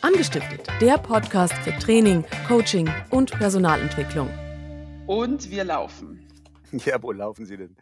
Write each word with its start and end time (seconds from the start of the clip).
Angestiftet, 0.00 0.68
der 0.80 0.96
Podcast 0.96 1.54
für 1.54 1.76
Training, 1.78 2.24
Coaching 2.46 2.88
und 3.10 3.32
Personalentwicklung. 3.32 4.30
Und 5.06 5.50
wir 5.50 5.64
laufen. 5.64 6.24
Ja, 6.84 7.02
wo 7.02 7.12
laufen 7.12 7.46
Sie 7.46 7.56
denn? 7.56 7.74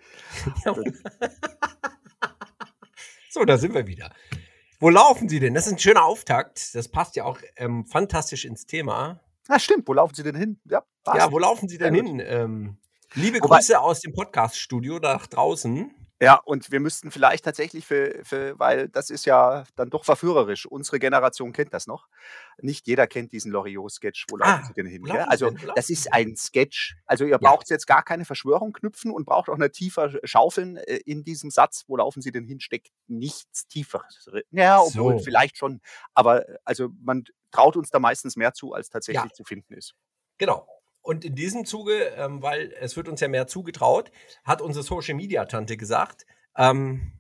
so, 3.31 3.45
da 3.45 3.59
sind 3.59 3.75
wir 3.75 3.89
wieder. 3.89 4.13
Wo 4.79 4.91
laufen 4.91 5.29
Sie 5.29 5.41
denn? 5.41 5.55
Das 5.55 5.67
ist 5.67 5.73
ein 5.73 5.79
schöner 5.81 6.05
Auftakt. 6.05 6.73
Das 6.73 6.87
passt 6.87 7.17
ja 7.17 7.25
auch 7.25 7.41
ähm, 7.57 7.85
fantastisch 7.85 8.45
ins 8.45 8.65
Thema. 8.65 9.21
Ah, 9.49 9.59
stimmt. 9.59 9.89
Wo 9.89 9.93
laufen 9.93 10.15
Sie 10.15 10.23
denn 10.23 10.37
hin? 10.37 10.61
Ja, 10.67 10.85
ja 11.05 11.33
wo 11.33 11.41
laufen 11.41 11.69
Sie 11.69 11.79
denn 11.79 11.95
hin? 11.95 12.23
Ähm, 12.25 12.77
liebe 13.15 13.41
Wobei, 13.41 13.57
Grüße 13.57 13.81
aus 13.81 14.03
dem 14.03 14.13
Podcast-Studio 14.13 15.01
nach 15.01 15.27
draußen. 15.27 15.93
Ja, 16.21 16.37
und 16.37 16.73
wir 16.73 16.81
müssten 16.81 17.11
vielleicht 17.11 17.45
tatsächlich 17.45 17.85
für, 17.87 18.25
für, 18.25 18.59
weil 18.59 18.89
das 18.89 19.11
ist 19.11 19.27
ja 19.27 19.65
dann 19.77 19.91
doch 19.91 20.05
verführerisch. 20.05 20.65
Unsere 20.65 20.99
Generation 20.99 21.53
kennt 21.53 21.75
das 21.75 21.87
noch. 21.87 22.09
Nicht 22.59 22.87
jeder 22.87 23.07
kennt 23.07 23.33
diesen 23.33 23.53
Loriot-Sketch. 23.53 24.27
Wo 24.31 24.39
laufen 24.39 24.63
ah, 24.63 24.67
Sie 24.67 24.73
denn 24.73 24.87
hin? 24.87 25.05
Gell? 25.05 25.21
Also, 25.21 25.51
das 25.75 25.91
ist 25.91 26.11
ein 26.13 26.35
Sketch. 26.35 26.97
Also, 27.05 27.25
ihr 27.25 27.33
ja. 27.33 27.39
braucht 27.39 27.69
jetzt 27.69 27.87
gar 27.87 28.03
keine 28.03 28.25
Verschwörung 28.25 28.73
knüpfen 28.73 29.11
und 29.11 29.27
braucht 29.27 29.51
auch 29.51 29.59
nicht 29.59 29.75
tiefer 29.75 30.11
schaufeln 30.25 30.79
äh, 30.79 30.97
in 31.05 31.23
diesem 31.23 31.51
Satz. 31.51 31.85
Wo 31.87 31.99
laufen 31.99 32.23
Sie 32.23 32.33
denn 32.33 32.47
hin? 32.47 32.61
Steckt 32.61 32.89
nichts 33.07 33.67
tiefer. 33.69 34.03
Ja, 34.53 34.81
obwohl 34.81 35.19
so. 35.19 35.25
vielleicht 35.25 35.59
schon. 35.59 35.83
Aber 36.15 36.47
also, 36.65 36.89
man 37.03 37.25
traut 37.51 37.77
uns 37.77 37.91
da 37.91 37.99
meistens 37.99 38.37
mehr 38.37 38.55
zu, 38.55 38.73
als 38.73 38.89
tatsächlich 38.89 39.33
ja. 39.33 39.35
zu 39.35 39.45
finden 39.45 39.75
ist. 39.75 39.95
Genau. 40.39 40.67
Und 41.07 41.25
in 41.25 41.37
diesem 41.37 41.65
Zuge, 41.65 42.07
ähm, 42.17 42.43
weil 42.43 42.75
es 42.81 42.97
wird 42.97 43.09
uns 43.09 43.21
ja 43.21 43.29
mehr 43.29 43.47
zugetraut, 43.47 44.11
hat 44.43 44.61
unsere 44.61 44.83
Social 44.83 45.15
Media 45.15 45.45
Tante 45.45 45.77
gesagt, 45.77 46.27
ähm, 46.57 47.13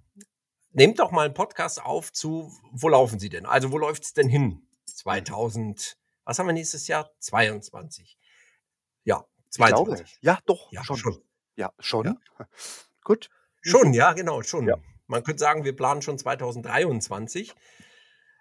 nehmt 0.73 0.99
doch 0.99 1.13
mal 1.13 1.27
einen 1.27 1.35
Podcast 1.35 1.81
auf 1.81 2.13
zu, 2.13 2.53
wo 2.73 2.89
laufen 2.89 3.21
Sie 3.21 3.29
denn? 3.29 3.47
Also 3.47 3.71
wo 3.71 3.79
läuft 3.79 4.03
es 4.03 4.13
denn 4.13 4.29
hin? 4.29 4.67
2000, 4.87 5.97
was 6.25 6.37
haben 6.37 6.47
wir 6.47 6.53
nächstes 6.53 6.89
Jahr? 6.89 7.13
22. 7.21 8.19
Ja, 9.05 9.25
22. 9.51 10.19
Ja, 10.21 10.41
doch, 10.47 10.73
ja, 10.73 10.83
schon. 10.83 10.97
schon. 10.97 11.23
Ja, 11.55 11.73
schon. 11.79 12.07
Ja. 12.07 12.17
Gut. 13.05 13.31
Schon, 13.63 13.95
ja, 13.95 14.15
genau, 14.15 14.43
schon. 14.43 14.67
Ja. 14.67 14.79
Man 15.07 15.23
könnte 15.23 15.39
sagen, 15.39 15.63
wir 15.63 15.77
planen 15.77 16.03
schon 16.03 16.19
2023. 16.19 17.55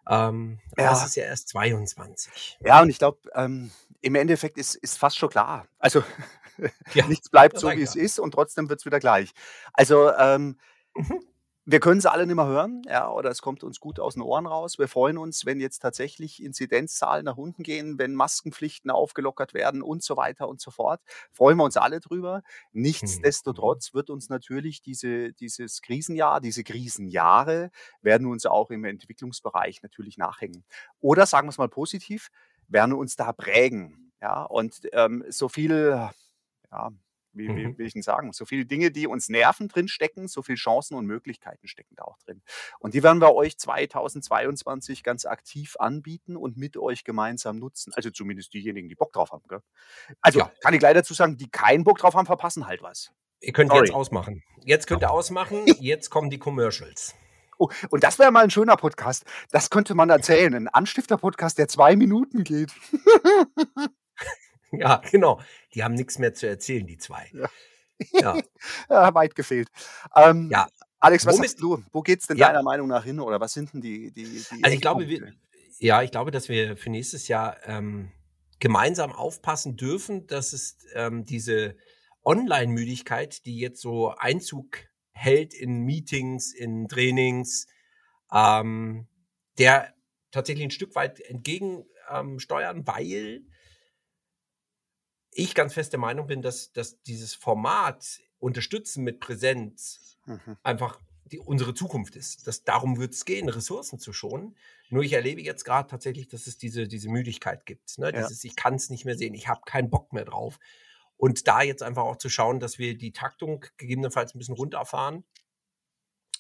Ähm, 0.10 0.60
aber 0.72 0.82
ja. 0.82 0.94
es 0.94 1.06
ist 1.06 1.16
ja 1.16 1.26
erst 1.26 1.50
22. 1.50 2.58
Ja, 2.62 2.82
und 2.82 2.90
ich 2.90 2.98
glaube, 2.98 3.20
ähm, 3.36 3.70
im 4.02 4.16
Endeffekt 4.16 4.58
ist, 4.58 4.76
ist 4.76 4.98
fast 4.98 5.18
schon 5.18 5.30
klar. 5.30 5.68
Also 5.80 6.04
ja, 6.94 7.08
nichts 7.08 7.30
bleibt 7.30 7.60
so, 7.60 7.70
wie 7.72 7.82
es 7.82 7.96
ist 7.96 8.20
und 8.20 8.32
trotzdem 8.32 8.70
wird 8.70 8.80
es 8.80 8.86
wieder 8.86 9.00
gleich. 9.00 9.32
Also 9.74 10.12
ähm, 10.14 10.58
mhm. 10.96 11.22
wir 11.66 11.80
können 11.80 11.98
es 11.98 12.06
alle 12.06 12.26
nicht 12.26 12.36
mehr 12.36 12.46
hören, 12.46 12.84
ja, 12.86 13.10
oder 13.10 13.30
es 13.30 13.42
kommt 13.42 13.64
uns 13.64 13.80
gut 13.80 14.00
aus 14.00 14.14
den 14.14 14.24
Ohren 14.24 14.46
raus. 14.46 14.78
Wir 14.78 14.88
freuen 14.88 15.18
uns, 15.18 15.46
wenn 15.46 15.60
jetzt 15.60 15.80
tatsächlich 15.80 16.42
Inzidenzzahlen 16.42 17.26
nach 17.26 17.38
unten 17.38 17.64
gehen, 17.64 17.98
wenn 17.98 18.14
Maskenpflichten 18.14 18.92
aufgelockert 18.92 19.54
werden 19.54 19.82
und 19.82 20.04
so 20.04 20.16
weiter 20.18 20.48
und 20.48 20.62
so 20.62 20.72
fort. 20.72 21.02
Freuen 21.32 21.58
wir 21.58 21.64
uns 21.64 21.78
alle 21.78 22.00
drüber. 22.00 22.44
Mhm. 22.72 22.84
Nichtsdestotrotz 22.84 23.94
wird 23.94 24.10
uns 24.10 24.30
natürlich 24.30 24.82
diese, 24.82 25.34
dieses 25.34 25.82
Krisenjahr, 25.82 26.40
diese 26.42 26.64
Krisenjahre 26.64 27.72
werden 28.02 28.28
uns 28.28 28.46
auch 28.46 28.70
im 28.70 28.86
Entwicklungsbereich 28.86 29.82
natürlich 29.82 30.18
nachhängen. 30.18 30.64
Oder 31.02 31.26
sagen 31.26 31.48
wir 31.48 31.52
es 31.52 31.58
mal 31.58 31.70
positiv, 31.70 32.30
werden 32.68 32.94
uns 32.94 33.16
da 33.16 33.34
prägen. 33.34 34.12
Ja, 34.22 34.44
und 34.44 34.82
ähm, 34.94 35.24
so 35.30 35.50
viel, 35.50 36.10
ja, 36.72 36.92
wie, 37.36 37.48
wie 37.50 37.68
mhm. 37.68 37.78
will 37.78 37.86
ich 37.86 37.94
denn 37.94 38.02
sagen, 38.02 38.32
so 38.34 38.46
viele 38.46 38.66
Dinge, 38.66 38.92
die 38.92 39.08
uns 39.08 39.30
nerven, 39.30 39.68
drin 39.68 39.88
stecken, 39.88 40.28
so 40.28 40.42
viele 40.42 40.58
Chancen 40.58 40.96
und 40.96 41.06
Möglichkeiten 41.06 41.68
stecken 41.68 41.96
da 41.96 42.04
auch 42.04 42.18
drin. 42.20 42.42
Und 42.80 42.94
die 42.94 43.04
werden 43.04 43.22
wir 43.22 43.36
euch 43.36 43.58
2022 43.58 45.04
ganz 45.04 45.26
aktiv 45.26 45.76
anbieten 45.78 46.38
und 46.38 46.58
mit 46.58 46.78
euch 46.78 47.04
gemeinsam 47.04 47.60
nutzen. 47.60 47.94
Also 47.96 48.10
zumindest 48.10 48.54
diejenigen, 48.54 48.90
die 48.90 48.96
Bock 48.96 49.14
drauf 49.14 49.32
haben. 49.32 49.44
Gell? 49.48 49.62
Also 50.22 50.40
ja. 50.40 50.52
kann 50.62 50.74
ich 50.74 50.82
leider 50.82 51.02
dazu 51.02 51.14
sagen, 51.14 51.38
die 51.38 51.50
keinen 51.50 51.84
Bock 51.84 51.98
drauf 51.98 52.16
haben, 52.16 52.26
verpassen 52.26 52.68
halt 52.68 52.82
was. 52.82 53.12
Ihr 53.42 53.54
könnt 53.54 53.70
Sorry. 53.70 53.86
jetzt 53.86 53.94
ausmachen. 53.94 54.44
Jetzt 54.64 54.88
könnt 54.88 55.02
ihr 55.02 55.12
ausmachen. 55.12 55.66
Jetzt 55.80 56.10
kommen 56.10 56.30
die 56.30 56.40
Commercials. 56.40 57.16
Oh, 57.58 57.70
und 57.90 58.04
das 58.04 58.20
wäre 58.20 58.32
mal 58.32 58.44
ein 58.44 58.50
schöner 58.50 58.76
Podcast. 58.76 59.24
Das 59.52 59.70
könnte 59.70 59.96
man 59.96 60.10
erzählen. 60.10 60.54
Ein 60.54 60.68
Anstifter-Podcast, 60.68 61.58
der 61.58 61.68
zwei 61.68 61.96
Minuten 61.96 62.44
geht. 62.44 62.72
ja, 64.72 65.02
genau. 65.10 65.40
Die 65.74 65.84
haben 65.84 65.94
nichts 65.94 66.20
mehr 66.20 66.34
zu 66.34 66.48
erzählen, 66.48 66.86
die 66.86 66.98
zwei. 66.98 67.30
Ja. 68.12 68.38
Ja. 68.90 69.14
weit 69.14 69.36
gefehlt. 69.36 69.70
Ähm, 70.16 70.50
ja. 70.52 70.68
Alex, 71.00 71.26
was 71.26 71.36
Womit, 71.36 71.50
sagst 71.52 71.62
du? 71.62 71.84
Wo 71.92 72.02
geht 72.02 72.22
es 72.22 72.28
denn 72.28 72.38
ja. 72.38 72.48
deiner 72.48 72.64
Meinung 72.64 72.88
nach 72.88 73.04
hin? 73.04 73.20
Oder 73.20 73.40
was 73.40 73.54
sind 73.54 73.74
denn 73.74 73.82
die. 73.82 74.12
die, 74.12 74.24
die 74.24 74.64
also, 74.64 74.76
ich 74.76 74.82
glaube, 74.82 75.08
wir, 75.08 75.34
ja, 75.80 76.02
ich 76.02 76.12
glaube, 76.12 76.32
dass 76.32 76.50
wir 76.50 76.78
für 76.78 76.90
nächstes 76.90 77.28
Jahr 77.28 77.58
ähm, 77.66 78.12
gemeinsam 78.60 79.12
aufpassen 79.12 79.78
dürfen, 79.78 80.28
dass 80.28 80.54
es 80.54 80.78
ähm, 80.94 81.26
diese 81.26 81.76
Online-Müdigkeit, 82.24 83.46
die 83.46 83.60
jetzt 83.60 83.82
so 83.82 84.10
Einzug 84.16 84.80
hält 85.16 85.54
in 85.54 85.80
Meetings, 85.80 86.54
in 86.54 86.88
Trainings, 86.88 87.68
ähm, 88.32 89.08
der 89.58 89.96
tatsächlich 90.32 90.66
ein 90.66 90.72
Stück 90.72 90.94
weit 90.96 91.20
entgegensteuern, 91.22 92.78
ähm, 92.78 92.88
weil 92.88 93.42
ich 95.32 95.56
ganz 95.56 95.74
fest 95.74 95.94
der 95.94 96.00
Meinung 96.00 96.28
bin, 96.28 96.42
dass, 96.42 96.72
dass 96.72 97.02
dieses 97.04 97.34
Format 97.34 98.20
Unterstützen 98.40 99.04
mit 99.04 99.20
Präsenz 99.20 100.18
mhm. 100.26 100.58
einfach 100.64 101.00
die, 101.26 101.40
unsere 101.40 101.74
Zukunft 101.74 102.16
ist. 102.16 102.48
Das, 102.48 102.64
darum 102.64 102.98
wird 103.00 103.14
es 103.14 103.26
gehen, 103.26 103.50
Ressourcen 103.50 103.98
zu 103.98 104.14
schonen. 104.14 104.56
Nur 104.90 105.04
ich 105.04 105.14
erlebe 105.14 105.42
jetzt 105.42 105.64
gerade 105.64 105.90
tatsächlich, 105.90 106.28
dass 106.28 106.46
es 106.48 106.58
diese, 106.58 106.88
diese 106.88 107.10
Müdigkeit 107.10 107.66
gibt. 107.66 107.98
Ne? 107.98 108.12
Ja. 108.14 108.22
Dieses, 108.22 108.44
ich 108.44 108.56
kann 108.56 108.76
es 108.76 108.90
nicht 108.90 109.06
mehr 109.06 109.18
sehen, 109.18 109.34
ich 109.34 109.48
habe 109.48 109.62
keinen 109.66 109.90
Bock 109.90 110.14
mehr 110.14 110.26
drauf. 110.26 110.60
Und 111.18 111.48
da 111.48 111.62
jetzt 111.62 111.84
einfach 111.84 112.04
auch 112.04 112.18
zu 112.18 112.30
schauen, 112.30 112.60
dass 112.60 112.78
wir 112.78 112.98
die 112.98 113.14
Taktung 113.14 113.66
gegebenenfalls 113.78 114.36
ein 114.36 114.40
bisschen 114.40 114.56
runterfahren 114.56 115.24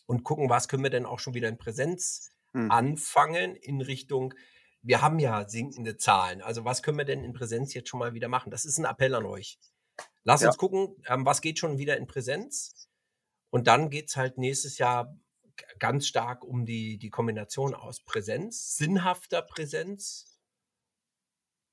und 0.05 0.23
gucken, 0.23 0.49
was 0.49 0.67
können 0.67 0.83
wir 0.83 0.89
denn 0.89 1.05
auch 1.05 1.19
schon 1.19 1.33
wieder 1.33 1.49
in 1.49 1.57
Präsenz 1.57 2.31
mhm. 2.53 2.71
anfangen 2.71 3.55
in 3.55 3.81
Richtung, 3.81 4.33
wir 4.81 5.01
haben 5.01 5.19
ja 5.19 5.47
sinkende 5.47 5.97
Zahlen. 5.97 6.41
Also 6.41 6.63
was 6.63 6.83
können 6.83 6.97
wir 6.97 7.05
denn 7.05 7.23
in 7.23 7.33
Präsenz 7.33 7.73
jetzt 7.73 7.89
schon 7.89 7.99
mal 7.99 8.13
wieder 8.13 8.27
machen? 8.27 8.51
Das 8.51 8.65
ist 8.65 8.77
ein 8.77 8.85
Appell 8.85 9.15
an 9.15 9.25
euch. 9.25 9.59
Lass 10.23 10.41
ja. 10.41 10.49
uns 10.49 10.57
gucken, 10.57 10.95
ähm, 11.07 11.25
was 11.25 11.41
geht 11.41 11.57
schon 11.57 11.77
wieder 11.77 11.97
in 11.97 12.05
Präsenz. 12.05 12.89
Und 13.49 13.67
dann 13.67 13.89
geht 13.89 14.09
es 14.09 14.17
halt 14.17 14.37
nächstes 14.37 14.77
Jahr 14.77 15.17
ganz 15.79 16.07
stark 16.07 16.43
um 16.43 16.65
die, 16.65 16.97
die 16.97 17.09
Kombination 17.09 17.73
aus 17.73 18.03
Präsenz, 18.03 18.75
sinnhafter 18.75 19.41
Präsenz 19.41 20.39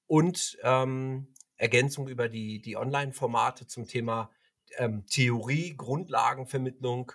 und 0.06 0.58
ähm, 0.62 1.34
Ergänzung 1.62 2.08
über 2.08 2.28
die, 2.28 2.60
die 2.60 2.76
Online-Formate 2.76 3.68
zum 3.68 3.86
Thema 3.86 4.30
ähm, 4.78 5.06
Theorie, 5.06 5.76
Grundlagenvermittlung. 5.76 7.12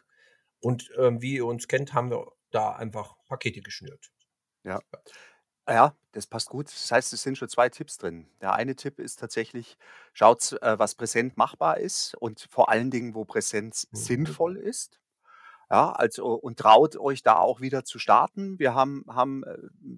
Und 0.62 0.90
ähm, 0.97 1.22
wie 1.22 1.35
ihr 1.35 1.46
uns 1.46 1.68
kennt, 1.68 1.94
haben 1.94 2.09
wir 2.09 2.31
da 2.50 2.72
einfach 2.72 3.18
Pakete 3.28 3.62
geschnürt. 3.62 4.09
Ja. 4.63 4.80
Ja, 5.69 5.97
das 6.13 6.28
passt 6.28 6.47
gut. 6.47 6.68
Das 6.68 6.90
heißt, 6.90 7.12
es 7.12 7.24
sind 7.24 7.38
schon 7.38 7.50
zwei 7.50 7.68
Tipps 7.68 7.97
drin. 7.97 8.25
Der 8.40 8.53
eine 8.53 8.78
Tipp 8.78 9.00
ist 9.00 9.19
tatsächlich, 9.19 9.78
schaut, 10.13 10.53
äh, 10.62 10.80
was 10.80 10.96
präsent 10.96 11.36
machbar 11.36 11.78
ist 11.78 12.16
und 12.16 12.47
vor 12.50 12.69
allen 12.69 12.90
Dingen, 12.90 13.16
wo 13.16 13.25
Präsenz 13.25 13.86
mhm. 13.91 13.97
sinnvoll 13.97 14.56
ist. 14.56 15.02
Ja, 15.69 15.91
also 15.91 16.33
und 16.33 16.59
traut 16.59 16.95
euch 16.95 17.23
da 17.23 17.38
auch 17.39 17.59
wieder 17.59 17.83
zu 17.83 18.00
starten. 18.00 18.57
Wir 18.57 18.73
haben, 18.73 19.03
haben 19.09 19.44
äh, 19.44 19.57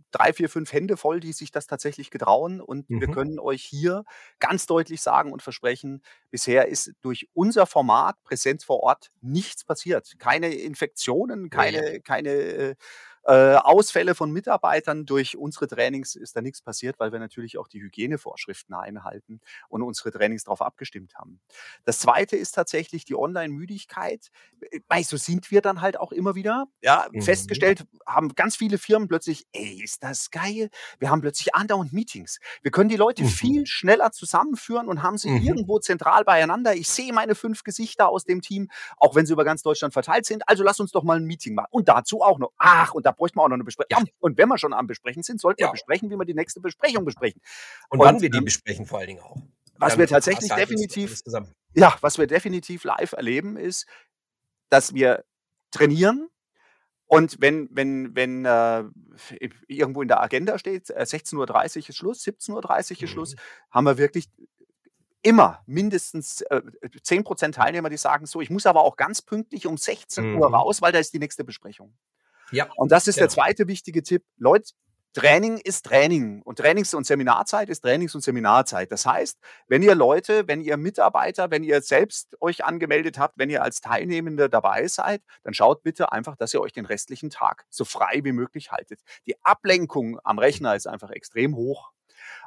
drei, 0.09 0.34
vier, 0.34 0.50
fünf 0.50 0.74
Hände 0.74 0.97
voll, 0.97 1.19
die 1.19 1.31
sich 1.31 1.52
das 1.52 1.68
tatsächlich 1.68 2.09
getrauen. 2.09 2.59
Und 2.59 2.90
wir 2.90 3.07
mhm. 3.07 3.13
können 3.13 3.40
euch 3.40 3.63
hier 3.63 4.03
ganz 4.40 4.66
deutlich 4.66 5.02
sagen 5.02 5.31
und 5.31 5.44
versprechen, 5.44 6.02
bisher 6.31 6.68
ist 6.68 6.94
durch 7.02 7.29
unser 7.34 7.68
Format 7.68 8.16
Präsenz 8.24 8.63
vor 8.63 8.81
Ort 8.81 9.12
nichts 9.22 9.63
passiert. 9.63 10.16
Keine 10.18 10.56
Infektionen, 10.56 11.52
keine, 11.52 12.02
keine 12.02 12.75
äh, 13.24 13.56
Ausfälle 13.56 14.16
von 14.16 14.31
Mitarbeitern 14.31 15.06
durch 15.06 15.38
unsere 15.38 15.68
Trainings 15.68 16.16
ist 16.16 16.35
da 16.35 16.41
nichts 16.41 16.61
passiert, 16.61 16.99
weil 16.99 17.11
wir 17.11 17.20
natürlich 17.20 17.58
auch 17.58 17.67
die 17.67 17.82
Hygienevorschriften 17.82 18.73
einhalten 18.76 19.41
und 19.67 19.82
unsere 19.82 20.11
Trainings 20.11 20.44
darauf 20.46 20.61
abgestimmt 20.61 21.16
haben. 21.16 21.40
Das 21.85 21.99
zweite 21.99 22.38
ist 22.38 22.55
tatsächlich 22.55 23.05
die 23.05 23.16
Online-Müdigkeit. 23.16 24.29
Äh, 24.72 25.03
so 25.03 25.17
sind 25.17 25.52
wir 25.52 25.61
dann 25.61 25.82
halt 25.82 25.99
auch 25.99 26.11
immer 26.11 26.35
wieder. 26.35 26.66
Ja, 26.82 27.08
mhm. 27.11 27.22
festgestellt 27.22 27.85
haben 28.05 28.35
ganz 28.35 28.55
viele 28.55 28.78
Firmen 28.78 29.08
plötzlich, 29.08 29.46
ey, 29.53 29.82
ist 29.84 30.03
das 30.03 30.32
geil. 30.32 30.70
Wir 30.99 31.09
haben 31.09 31.22
plötzlich 31.22 31.55
andauernd 31.55 31.94
Meetings. 31.94 32.40
Wir 32.61 32.72
können 32.72 32.90
die 32.90 32.96
Leute 32.96 33.23
mhm. 33.23 33.28
viel 33.28 33.66
schneller 33.66 34.11
zusammenführen 34.11 34.88
und 34.88 35.03
haben 35.03 35.17
sie 35.17 35.29
mhm. 35.29 35.44
irgendwo 35.44 35.79
zentral 35.79 36.23
beieinander. 36.23 36.76
Ich 36.76 36.88
sehe 36.88 37.14
meine 37.14 37.35
fünf 37.35 37.64
Gesichter 37.64 38.09
aus 38.09 38.23
dem 38.23 38.41
Team, 38.41 38.70
auch 38.97 39.16
wenn 39.16 39.26
sie 39.26 39.34
über 39.34 39.46
ganz 39.46 39.61
Deutschland 39.61 39.94
verteilt 39.94 40.26
sind. 40.26 40.47
Also 40.47 40.64
lass 40.64 40.79
uns 40.79 40.91
doch 40.91 41.03
mal 41.03 41.17
ein 41.17 41.26
Meeting 41.26 41.55
machen. 41.55 41.67
Und 41.72 41.88
dazu 41.88 42.22
auch 42.22 42.40
noch, 42.40 42.52
ach, 42.58 42.94
und 42.94 43.05
da 43.09 43.16
bräuchten 43.16 43.38
wir 43.40 43.44
auch 43.44 43.50
noch 43.50 43.56
eine 43.56 43.64
Besprechung. 43.64 44.06
Ja. 44.06 44.11
Und 44.20 44.38
wenn 44.38 44.47
wir 44.50 44.58
schon 44.58 44.73
am 44.73 44.88
Besprechen 44.88 45.23
sind, 45.23 45.41
sollten 45.41 45.61
wir 45.64 45.72
besprechen, 45.72 46.09
wie 46.09 46.16
wir 46.16 46.26
die 46.26 46.34
nächste 46.35 46.59
Besprechung 46.61 47.06
besprechen. 47.06 47.41
Und, 47.90 48.00
und 48.00 48.06
wann 48.06 48.22
wir 48.22 48.29
die 48.29 48.41
besprechen, 48.41 48.85
vor 48.85 49.00
allen 49.00 49.08
Dingen 49.08 49.22
auch. 49.22 49.38
Was 49.78 49.97
wir 49.97 50.08
tatsächlich 50.08 50.52
definitiv, 50.53 51.22
ja, 51.73 51.97
was 52.02 52.17
wir 52.17 52.28
definitiv 52.28 52.84
live 52.84 53.14
erleben, 53.14 53.58
ist, 53.58 53.85
dass 54.70 54.94
wir 54.94 55.23
trainieren 55.72 56.29
Und 57.11 57.38
wenn, 57.41 57.70
wenn, 57.72 58.16
wenn 58.16 58.46
äh, 58.46 58.84
irgendwo 59.67 60.02
in 60.03 60.08
der 60.08 60.22
Agenda 60.22 60.59
steht, 60.59 60.90
äh, 60.91 61.02
16.30 61.03 61.38
Uhr 61.38 61.90
ist 61.90 61.96
Schluss, 61.97 62.22
17.30 62.23 62.91
Uhr 62.97 63.03
ist 63.03 63.09
Schluss, 63.09 63.35
Mhm. 63.35 63.40
haben 63.72 63.85
wir 63.85 63.97
wirklich 63.97 64.29
immer 65.22 65.61
mindestens 65.66 66.41
äh, 66.44 66.61
10% 67.03 67.52
Teilnehmer, 67.53 67.90
die 67.90 67.97
sagen 67.97 68.26
so, 68.26 68.41
ich 68.41 68.50
muss 68.50 68.66
aber 68.66 68.82
auch 68.84 68.96
ganz 68.96 69.22
pünktlich 69.22 69.67
um 69.67 69.78
16 69.78 70.35
Uhr 70.35 70.50
Mhm. 70.50 70.56
raus, 70.56 70.82
weil 70.82 70.91
da 70.91 71.00
ist 71.00 71.14
die 71.14 71.20
nächste 71.20 71.44
Besprechung. 71.44 71.94
Ja, 72.51 72.67
Und 72.75 72.91
das 72.91 73.07
ist 73.07 73.17
der 73.19 73.28
Genau. 73.28 73.35
zweite 73.43 73.67
wichtige 73.67 74.03
Tipp. 74.03 74.23
Leute, 74.37 74.72
Training 75.13 75.57
ist 75.57 75.85
Training 75.87 76.43
und 76.43 76.59
Trainings- 76.59 76.93
und 76.93 77.05
Seminarzeit 77.05 77.67
ist 77.69 77.81
Trainings- 77.81 78.13
und 78.13 78.22
Seminarzeit. 78.22 78.91
Das 78.91 79.07
heißt, 79.07 79.40
wenn 79.67 79.81
ihr 79.81 79.96
Leute, 79.96 80.47
wenn 80.47 80.61
ihr 80.61 80.78
Mitarbeiter, 80.78 81.49
wenn 81.49 81.63
ihr 81.63 81.81
selbst 81.81 82.35
euch 82.40 82.63
angemeldet 82.63 83.17
habt, 83.17 83.35
wenn 83.40 83.49
ihr 83.49 83.63
als 83.63 83.81
Teilnehmende 83.81 84.49
dabei 84.49 84.87
seid, 84.87 85.23
dann 85.43 85.55
schaut 85.55 85.81
bitte 85.81 86.11
einfach, 86.11 86.35
dass 86.35 86.53
ihr 86.53 86.61
euch 86.61 86.73
den 86.73 86.85
restlichen 86.85 87.31
Tag 87.31 87.66
so 87.69 87.85
frei 87.85 88.22
wie 88.23 88.34
möglich 88.34 88.72
haltet. 88.72 88.99
Die 89.25 89.35
Ablenkung 89.43 90.19
am 90.23 90.37
Rechner 90.37 90.75
ist 90.75 90.85
einfach 90.87 91.09
extrem 91.09 91.55
hoch. 91.55 91.90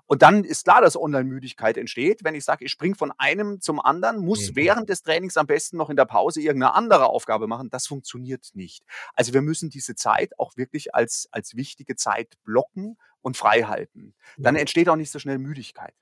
Und 0.07 0.21
dann 0.23 0.45
ist 0.45 0.65
klar, 0.65 0.81
dass 0.83 0.97
Online-Müdigkeit 0.97 1.77
entsteht. 1.79 2.23
Wenn 2.25 2.35
ich 2.35 2.45
sage, 2.45 2.65
ich 2.67 2.71
springe 2.73 2.95
von 2.97 3.13
einem 3.19 3.61
zum 3.61 3.81
anderen, 3.81 4.19
muss 4.19 4.51
Mhm. 4.51 4.57
während 4.57 4.89
des 4.91 5.03
Trainings 5.03 5.37
am 5.39 5.47
besten 5.47 5.77
noch 5.79 5.89
in 5.91 5.97
der 5.97 6.05
Pause 6.05 6.41
irgendeine 6.43 6.75
andere 6.75 7.07
Aufgabe 7.07 7.47
machen. 7.47 7.71
Das 7.71 7.87
funktioniert 7.87 8.51
nicht. 8.55 8.85
Also 9.15 9.33
wir 9.33 9.41
müssen 9.43 9.71
diese 9.71 9.95
Zeit 9.95 10.39
auch 10.39 10.57
wirklich 10.57 10.95
als, 10.95 11.29
als 11.31 11.57
wichtige 11.57 11.97
Zeit 11.97 12.35
blocken 12.45 12.99
und 13.23 13.37
frei 13.37 13.63
halten. 13.63 14.15
Dann 14.37 14.55
Ja. 14.57 14.61
entsteht 14.61 14.89
auch 14.89 14.97
nicht 14.97 15.11
so 15.11 15.19
schnell 15.19 15.39
Müdigkeit. 15.39 15.95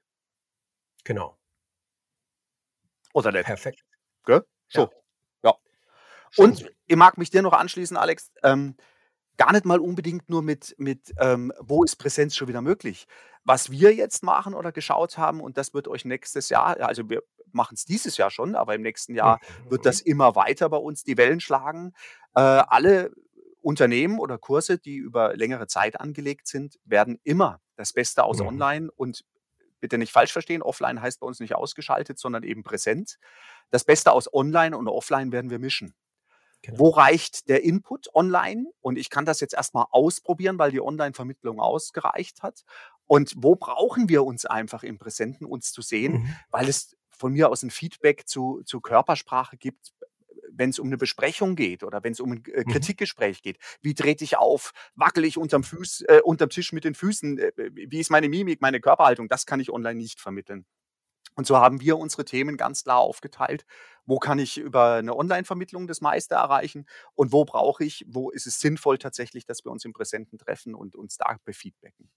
genau. 1.04 1.36
Oder 3.12 3.32
nicht? 3.32 3.44
Perfekt. 3.46 3.84
Gell? 4.24 4.44
So. 4.68 4.90
Ja. 5.42 5.54
Und 6.36 6.70
ich 6.86 6.96
mag 6.96 7.18
mich 7.18 7.30
dir 7.30 7.42
noch 7.42 7.52
anschließen, 7.52 7.96
Alex. 7.96 8.30
Ähm, 8.44 8.76
gar 9.36 9.52
nicht 9.52 9.64
mal 9.64 9.80
unbedingt 9.80 10.28
nur 10.28 10.42
mit, 10.42 10.74
mit 10.78 11.12
ähm, 11.18 11.52
wo 11.58 11.82
ist 11.82 11.96
Präsenz 11.96 12.36
schon 12.36 12.46
wieder 12.48 12.62
möglich. 12.62 13.06
Was 13.44 13.70
wir 13.70 13.94
jetzt 13.94 14.22
machen 14.22 14.54
oder 14.54 14.72
geschaut 14.72 15.18
haben, 15.18 15.40
und 15.40 15.56
das 15.56 15.74
wird 15.74 15.88
euch 15.88 16.04
nächstes 16.04 16.48
Jahr, 16.48 16.78
ja, 16.78 16.86
also 16.86 17.08
wir 17.08 17.22
machen 17.52 17.74
es 17.74 17.84
dieses 17.84 18.16
Jahr 18.16 18.30
schon, 18.30 18.54
aber 18.54 18.74
im 18.74 18.82
nächsten 18.82 19.14
Jahr 19.14 19.40
wird 19.68 19.86
das 19.86 20.00
immer 20.00 20.36
weiter 20.36 20.68
bei 20.68 20.76
uns 20.76 21.02
die 21.02 21.16
Wellen 21.16 21.40
schlagen. 21.40 21.92
Äh, 22.34 22.40
alle 22.40 23.12
Unternehmen 23.62 24.18
oder 24.18 24.38
Kurse, 24.38 24.78
die 24.78 24.96
über 24.96 25.36
längere 25.36 25.66
Zeit 25.66 26.00
angelegt 26.00 26.46
sind, 26.46 26.78
werden 26.84 27.18
immer 27.24 27.60
das 27.76 27.92
Beste 27.92 28.24
aus. 28.24 28.40
Online 28.40 28.90
und 28.94 29.24
bitte 29.80 29.98
nicht 29.98 30.12
falsch 30.12 30.32
verstehen, 30.32 30.62
offline 30.62 31.00
heißt 31.00 31.20
bei 31.20 31.26
uns 31.26 31.40
nicht 31.40 31.54
ausgeschaltet, 31.54 32.18
sondern 32.18 32.42
eben 32.42 32.62
präsent. 32.62 33.18
Das 33.70 33.84
Beste 33.84 34.12
aus 34.12 34.32
Online 34.32 34.76
und 34.76 34.88
Offline 34.88 35.32
werden 35.32 35.50
wir 35.50 35.58
mischen. 35.58 35.94
Genau. 36.62 36.78
Wo 36.78 36.88
reicht 36.90 37.48
der 37.48 37.62
Input 37.64 38.14
online? 38.14 38.66
Und 38.80 38.98
ich 38.98 39.08
kann 39.08 39.24
das 39.24 39.40
jetzt 39.40 39.54
erstmal 39.54 39.86
ausprobieren, 39.90 40.58
weil 40.58 40.70
die 40.70 40.82
Online-Vermittlung 40.82 41.58
ausgereicht 41.58 42.42
hat. 42.42 42.64
Und 43.10 43.32
wo 43.36 43.56
brauchen 43.56 44.08
wir 44.08 44.22
uns 44.24 44.46
einfach 44.46 44.84
im 44.84 44.96
Präsenten, 44.98 45.44
uns 45.44 45.72
zu 45.72 45.82
sehen? 45.82 46.12
Mhm. 46.12 46.36
weil 46.50 46.68
es 46.68 46.96
von 47.10 47.32
mir 47.32 47.50
aus 47.50 47.62
ein 47.64 47.70
Feedback 47.70 48.28
zu, 48.28 48.62
zu 48.64 48.80
Körpersprache 48.80 49.56
gibt, 49.56 49.92
wenn 50.52 50.70
es 50.70 50.78
um 50.78 50.86
eine 50.86 50.96
Besprechung 50.96 51.56
geht 51.56 51.82
oder 51.82 52.04
wenn 52.04 52.12
es 52.12 52.20
um 52.20 52.32
ein 52.32 52.44
äh, 52.52 52.64
Mhm. 52.66 52.70
Kritikgespräch 52.70 53.42
geht. 53.42 53.58
Wie 53.82 53.94
trete 53.94 54.22
ich 54.24 54.36
auf? 54.36 54.72
Wackel 54.94 55.24
ich 55.24 55.38
unterm, 55.38 55.64
Fuß, 55.64 56.02
äh, 56.02 56.20
unterm 56.24 56.50
Tisch 56.50 56.72
mit 56.72 56.84
den 56.84 56.94
Füßen? 56.94 57.38
Äh, 57.38 57.52
wie 57.74 57.98
ist 58.00 58.10
meine 58.10 58.28
Mimik, 58.28 58.60
meine 58.60 58.80
Körperhaltung? 58.80 59.28
Das 59.28 59.44
kann 59.46 59.58
ich 59.60 59.70
online 59.72 59.96
nicht 59.96 60.20
vermitteln. 60.20 60.64
Und 61.36 61.46
so 61.46 61.56
haben 61.58 61.80
wir 61.80 61.98
unsere 61.98 62.24
Themen 62.24 62.56
ganz 62.56 62.84
klar 62.84 62.98
aufgeteilt. 63.00 63.64
Wo 64.06 64.18
kann 64.18 64.38
ich 64.38 64.58
über 64.58 64.94
eine 64.96 65.16
Online-Vermittlung 65.16 65.86
das 65.88 66.00
meiste 66.00 66.34
erreichen? 66.36 66.86
Und 67.14 67.32
wo 67.32 67.44
brauche 67.44 67.84
ich, 67.84 68.04
wo 68.08 68.30
ist 68.30 68.46
es 68.46 68.60
sinnvoll 68.60 68.98
tatsächlich, 68.98 69.46
dass 69.46 69.64
wir 69.64 69.72
uns 69.72 69.84
im 69.84 69.92
Präsenten 69.94 70.38
treffen 70.38 70.74
und 70.74 70.96
uns 70.96 71.16
da 71.18 71.36
befeedbacken? 71.44 72.10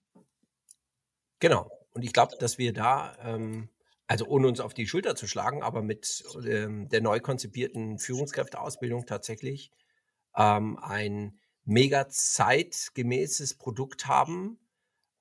Genau. 1.44 1.69
Und 1.92 2.04
ich 2.04 2.13
glaube, 2.13 2.38
dass 2.40 2.57
wir 2.57 2.72
da, 2.72 3.18
ähm, 3.22 3.68
also 4.07 4.25
ohne 4.28 4.48
uns 4.48 4.62
auf 4.62 4.74
die 4.74 4.88
Schulter 4.88 5.13
zu 5.18 5.28
schlagen, 5.28 5.62
aber 5.62 5.81
mit 5.81 6.24
ähm, 6.48 6.88
der 6.88 7.01
neu 7.01 7.19
konzipierten 7.19 8.00
Führungskräfteausbildung 8.00 9.06
tatsächlich 9.06 9.69
ähm, 10.38 10.80
ein 10.81 11.38
mega 11.66 12.07
zeitgemäßes 12.07 13.56
Produkt 13.56 14.07
haben, 14.07 14.57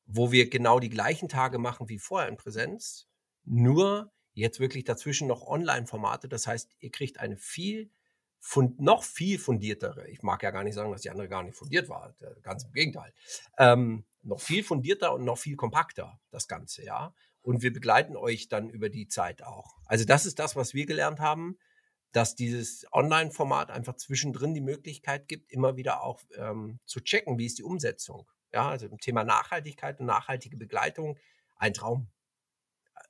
wo 0.06 0.30
wir 0.30 0.48
genau 0.48 0.78
die 0.78 0.90
gleichen 0.90 1.28
Tage 1.28 1.58
machen 1.58 1.88
wie 1.88 1.98
vorher 1.98 2.28
in 2.28 2.36
Präsenz, 2.36 3.08
nur 3.44 4.12
jetzt 4.32 4.60
wirklich 4.60 4.84
dazwischen 4.84 5.26
noch 5.26 5.44
Online-Formate. 5.44 6.28
Das 6.28 6.46
heißt, 6.46 6.70
ihr 6.78 6.92
kriegt 6.92 7.18
eine 7.18 7.36
viel 7.36 7.90
fund, 8.38 8.80
noch 8.80 9.02
viel 9.02 9.40
fundiertere, 9.40 10.08
ich 10.08 10.22
mag 10.22 10.40
ja 10.44 10.52
gar 10.52 10.62
nicht 10.62 10.74
sagen, 10.74 10.92
dass 10.92 11.02
die 11.02 11.10
andere 11.10 11.28
gar 11.28 11.42
nicht 11.42 11.56
fundiert 11.56 11.88
war, 11.88 12.14
ganz 12.42 12.62
im 12.62 12.70
Gegenteil, 12.70 13.12
ähm, 13.58 14.04
noch 14.22 14.40
viel 14.40 14.64
fundierter 14.64 15.14
und 15.14 15.24
noch 15.24 15.38
viel 15.38 15.56
kompakter, 15.56 16.20
das 16.30 16.48
Ganze, 16.48 16.84
ja. 16.84 17.14
Und 17.42 17.62
wir 17.62 17.72
begleiten 17.72 18.16
euch 18.16 18.48
dann 18.48 18.70
über 18.70 18.88
die 18.88 19.08
Zeit 19.08 19.42
auch. 19.42 19.76
Also 19.86 20.04
das 20.04 20.26
ist 20.26 20.38
das, 20.38 20.54
was 20.54 20.74
wir 20.74 20.86
gelernt 20.86 21.18
haben, 21.18 21.58
dass 22.12 22.34
dieses 22.34 22.86
Online-Format 22.92 23.70
einfach 23.70 23.96
zwischendrin 23.96 24.54
die 24.54 24.60
Möglichkeit 24.60 25.28
gibt, 25.28 25.50
immer 25.50 25.76
wieder 25.76 26.02
auch 26.02 26.20
ähm, 26.36 26.78
zu 26.84 27.00
checken, 27.00 27.38
wie 27.38 27.46
ist 27.46 27.58
die 27.58 27.64
Umsetzung. 27.64 28.28
Ja, 28.52 28.68
also 28.68 28.86
im 28.86 28.98
Thema 28.98 29.24
Nachhaltigkeit 29.24 29.98
und 29.98 30.06
nachhaltige 30.06 30.56
Begleitung, 30.56 31.18
ein 31.56 31.72
Traum. 31.72 32.08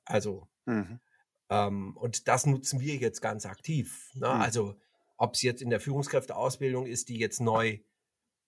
Also, 0.05 0.47
Mhm. 0.65 0.99
ähm, 1.49 1.97
und 1.97 2.27
das 2.27 2.45
nutzen 2.45 2.79
wir 2.79 2.95
jetzt 2.95 3.21
ganz 3.21 3.45
aktiv. 3.45 4.09
Ne? 4.13 4.33
Mhm. 4.33 4.41
Also, 4.41 4.79
ob 5.17 5.35
es 5.35 5.41
jetzt 5.41 5.61
in 5.61 5.69
der 5.69 5.81
Führungskräfteausbildung 5.81 6.85
ist, 6.85 7.09
die 7.09 7.17
jetzt 7.19 7.41
neu 7.41 7.79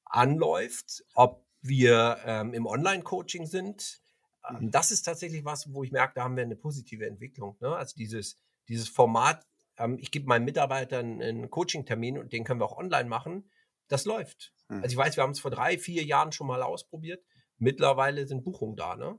anläuft, 0.06 1.04
ob 1.14 1.45
wir 1.68 2.20
ähm, 2.26 2.54
im 2.54 2.66
Online-Coaching 2.66 3.46
sind. 3.46 4.02
Ähm, 4.50 4.66
Mhm. 4.66 4.72
das 4.72 4.92
ist 4.92 5.04
tatsächlich 5.04 5.46
was, 5.46 5.74
wo 5.74 5.84
ich 5.84 5.92
merke, 5.92 6.14
da 6.16 6.24
haben 6.24 6.36
wir 6.36 6.44
eine 6.44 6.56
positive 6.56 7.06
Entwicklung. 7.08 7.58
Ne? 7.62 7.76
Also 7.76 7.96
dieses, 7.98 8.38
dieses 8.68 8.88
Format, 8.90 9.46
ähm, 9.78 9.98
ich 10.00 10.12
gebe 10.12 10.28
meinen 10.28 10.46
Mitarbeitern 10.46 11.22
einen 11.22 11.50
Coaching-Termin 11.50 12.18
und 12.18 12.32
den 12.34 12.44
können 12.44 12.60
wir 12.60 12.66
auch 12.66 12.78
online 12.78 13.10
machen, 13.10 13.50
das 13.88 14.06
läuft. 14.06 14.54
Mhm. 14.70 14.84
Also 14.84 14.94
ich 14.94 14.98
weiß, 14.98 15.18
wir 15.18 15.24
haben 15.24 15.32
es 15.32 15.40
vor 15.40 15.52
drei, 15.52 15.78
vier 15.78 16.04
Jahren 16.04 16.32
schon 16.32 16.48
mal 16.48 16.62
ausprobiert. 16.62 17.24
Mittlerweile 17.58 18.28
sind 18.28 18.44
Buchungen 18.44 18.76
da. 18.76 18.96
Ne? 18.96 19.18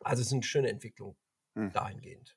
Also 0.00 0.20
es 0.20 0.28
ist 0.28 0.32
eine 0.32 0.42
schöne 0.42 0.68
Entwicklung 0.70 1.16
Mhm. 1.54 1.72
dahingehend. 1.72 2.36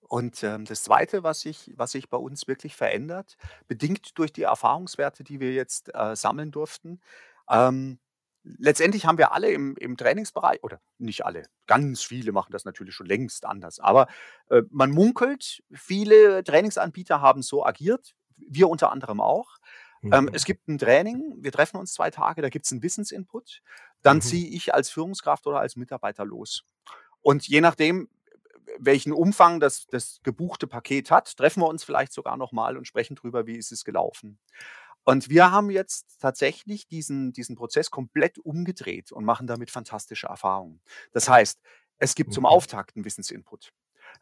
Und 0.00 0.42
ähm, 0.42 0.64
das 0.64 0.84
Zweite, 0.84 1.22
was 1.22 1.40
sich, 1.40 1.72
was 1.76 1.92
sich 1.92 2.08
bei 2.08 2.16
uns 2.16 2.48
wirklich 2.48 2.74
verändert, 2.74 3.36
bedingt 3.66 4.18
durch 4.18 4.32
die 4.32 4.42
Erfahrungswerte, 4.44 5.22
die 5.22 5.38
wir 5.38 5.52
jetzt 5.52 5.94
äh, 5.94 6.16
sammeln 6.16 6.50
durften. 6.50 7.00
Ähm, 7.50 7.98
letztendlich 8.44 9.06
haben 9.06 9.18
wir 9.18 9.32
alle 9.32 9.50
im, 9.50 9.76
im 9.76 9.96
Trainingsbereich, 9.96 10.62
oder 10.62 10.80
nicht 10.98 11.24
alle, 11.24 11.44
ganz 11.66 12.02
viele 12.02 12.32
machen 12.32 12.52
das 12.52 12.64
natürlich 12.64 12.94
schon 12.94 13.06
längst 13.06 13.44
anders, 13.46 13.80
aber 13.80 14.06
äh, 14.50 14.62
man 14.70 14.90
munkelt, 14.90 15.62
viele 15.72 16.42
Trainingsanbieter 16.44 17.20
haben 17.20 17.42
so 17.42 17.64
agiert, 17.64 18.14
wir 18.36 18.68
unter 18.68 18.92
anderem 18.92 19.20
auch. 19.20 19.56
Ähm, 20.10 20.26
Mhm. 20.26 20.34
es 20.34 20.44
gibt 20.44 20.68
ein 20.68 20.78
Training, 20.78 21.36
wir 21.40 21.52
treffen 21.52 21.76
uns 21.76 21.92
zwei 21.92 22.10
Tage, 22.10 22.40
da 22.42 22.48
gibt 22.48 22.64
es 22.66 22.72
einen 22.72 22.82
Wissensinput. 22.82 23.60
Dann 24.02 24.18
Mhm. 24.18 24.22
ziehe 24.22 24.48
ich 24.48 24.72
als 24.74 24.90
Führungskraft 24.90 25.46
oder 25.46 25.60
als 25.60 25.76
Mitarbeiter 25.76 26.24
los. 26.24 26.64
Und 27.20 27.48
je 27.48 27.60
nachdem, 27.60 28.08
welchen 28.78 29.12
Umfang 29.12 29.60
das, 29.60 29.86
das 29.86 30.20
gebuchte 30.22 30.66
Paket 30.66 31.10
hat, 31.10 31.36
treffen 31.36 31.62
wir 31.62 31.68
uns 31.68 31.84
vielleicht 31.84 32.12
sogar 32.12 32.36
nochmal 32.36 32.76
und 32.76 32.86
sprechen 32.86 33.16
drüber, 33.16 33.46
wie 33.46 33.56
ist 33.56 33.72
es 33.72 33.84
gelaufen. 33.84 34.38
Und 35.08 35.30
wir 35.30 35.50
haben 35.50 35.70
jetzt 35.70 36.18
tatsächlich 36.20 36.86
diesen, 36.86 37.32
diesen 37.32 37.56
Prozess 37.56 37.90
komplett 37.90 38.38
umgedreht 38.38 39.10
und 39.10 39.24
machen 39.24 39.46
damit 39.46 39.70
fantastische 39.70 40.26
Erfahrungen. 40.26 40.82
Das 41.12 41.30
heißt, 41.30 41.62
es 41.96 42.14
gibt 42.14 42.34
zum 42.34 42.42
Mhm. 42.42 42.48
Auftakt 42.48 42.94
einen 42.94 43.06
Wissensinput. 43.06 43.72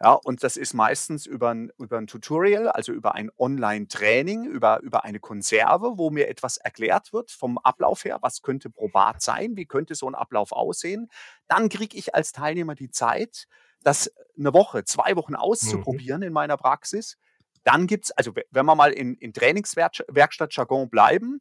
Ja, 0.00 0.12
und 0.12 0.44
das 0.44 0.56
ist 0.56 0.74
meistens 0.74 1.26
über 1.26 1.50
ein, 1.50 1.72
über 1.80 1.98
ein 1.98 2.06
Tutorial, 2.06 2.68
also 2.68 2.92
über 2.92 3.16
ein 3.16 3.32
Online-Training, 3.36 4.44
über, 4.44 4.78
über 4.80 5.02
eine 5.02 5.18
Konserve, 5.18 5.94
wo 5.98 6.10
mir 6.10 6.28
etwas 6.28 6.56
erklärt 6.56 7.12
wird 7.12 7.32
vom 7.32 7.58
Ablauf 7.58 8.04
her, 8.04 8.18
was 8.20 8.42
könnte 8.42 8.70
probat 8.70 9.20
sein, 9.22 9.56
wie 9.56 9.66
könnte 9.66 9.96
so 9.96 10.08
ein 10.08 10.14
Ablauf 10.14 10.52
aussehen. 10.52 11.08
Dann 11.48 11.68
kriege 11.68 11.96
ich 11.96 12.14
als 12.14 12.30
Teilnehmer 12.30 12.76
die 12.76 12.92
Zeit, 12.92 13.48
das 13.82 14.12
eine 14.38 14.54
Woche, 14.54 14.84
zwei 14.84 15.16
Wochen 15.16 15.34
auszuprobieren 15.34 16.22
in 16.22 16.32
meiner 16.32 16.56
Praxis. 16.56 17.18
Dann 17.66 17.86
gibt 17.88 18.04
es, 18.06 18.10
also 18.12 18.34
we- 18.36 18.44
wenn 18.52 18.64
wir 18.64 18.74
mal 18.76 18.92
in, 18.92 19.14
in 19.16 19.32
Trainingswerkstatt-Jargon 19.32 20.88
bleiben, 20.88 21.40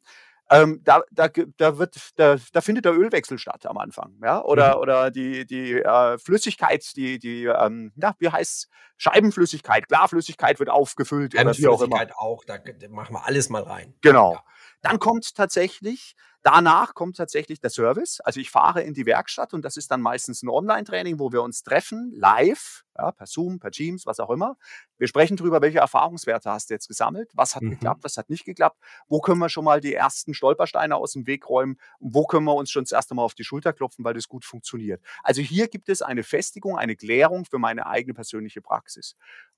ähm, 0.50 0.80
da, 0.84 1.02
da, 1.10 1.28
da, 1.56 1.78
wird, 1.78 1.96
da, 2.16 2.36
da 2.52 2.60
findet 2.60 2.84
der 2.84 2.92
Ölwechsel 2.94 3.36
statt 3.38 3.66
am 3.66 3.78
Anfang. 3.78 4.16
Ja? 4.22 4.42
Oder, 4.44 4.76
Mhm. 4.76 4.80
oder 4.82 5.10
die, 5.10 5.44
die 5.44 5.72
äh, 5.74 6.18
Flüssigkeit, 6.18 6.84
die, 6.96 7.18
die 7.18 7.44
ähm, 7.46 7.92
ja, 7.96 8.14
wie 8.20 8.28
heißt 8.28 8.68
Scheibenflüssigkeit, 8.96 9.88
Klarflüssigkeit 9.88 10.58
wird 10.60 10.70
aufgefüllt 10.70 11.34
oder 11.34 11.42
wie 11.58 11.66
auch 11.68 11.82
immer. 11.82 11.96
Auch, 12.16 12.44
da, 12.44 12.58
da 12.58 12.88
machen 12.90 13.14
wir 13.14 13.26
alles 13.26 13.48
mal 13.48 13.62
rein. 13.62 13.94
Genau. 14.02 14.34
Ja. 14.34 14.42
Dann 14.86 14.98
kommt 14.98 15.34
tatsächlich 15.34 16.14
Danach 16.46 16.94
kommt 16.94 17.16
tatsächlich 17.16 17.58
der 17.58 17.70
Service. 17.70 18.20
Also 18.20 18.38
ich 18.38 18.52
fahre 18.52 18.80
in 18.80 18.94
die 18.94 19.04
Werkstatt 19.04 19.52
und 19.52 19.64
das 19.64 19.76
ist 19.76 19.90
dann 19.90 20.00
meistens 20.00 20.44
ein 20.44 20.48
Online-Training, 20.48 21.18
wo 21.18 21.32
wir 21.32 21.42
uns 21.42 21.64
treffen, 21.64 22.12
live, 22.14 22.84
ja, 22.96 23.10
per 23.10 23.26
Zoom, 23.26 23.58
per 23.58 23.72
Teams, 23.72 24.06
was 24.06 24.20
auch 24.20 24.30
immer. 24.30 24.56
Wir 24.96 25.08
sprechen 25.08 25.36
darüber, 25.36 25.60
welche 25.60 25.80
Erfahrungswerte 25.80 26.48
hast 26.48 26.70
du 26.70 26.74
jetzt 26.74 26.86
gesammelt, 26.86 27.32
was 27.34 27.56
hat 27.56 27.64
mhm. 27.64 27.70
geklappt, 27.70 28.04
was 28.04 28.16
hat 28.16 28.30
nicht 28.30 28.44
geklappt, 28.44 28.78
wo 29.08 29.20
können 29.20 29.40
wir 29.40 29.48
schon 29.48 29.64
mal 29.64 29.80
die 29.80 29.92
ersten 29.92 30.34
Stolpersteine 30.34 30.94
aus 30.94 31.14
dem 31.14 31.26
Weg 31.26 31.48
räumen 31.48 31.80
und 31.98 32.14
wo 32.14 32.26
können 32.26 32.44
wir 32.44 32.54
uns 32.54 32.70
schon 32.70 32.84
das 32.84 32.92
erste 32.92 33.16
Mal 33.16 33.22
auf 33.22 33.34
die 33.34 33.42
Schulter 33.42 33.72
klopfen, 33.72 34.04
weil 34.04 34.14
das 34.14 34.28
gut 34.28 34.44
funktioniert. 34.44 35.02
Also 35.24 35.42
hier 35.42 35.66
gibt 35.66 35.88
es 35.88 36.00
eine 36.00 36.22
Festigung, 36.22 36.78
eine 36.78 36.94
Klärung 36.94 37.44
für 37.44 37.58
meine 37.58 37.88
eigene 37.88 38.14
persönliche 38.14 38.62
Praxis. 38.62 39.16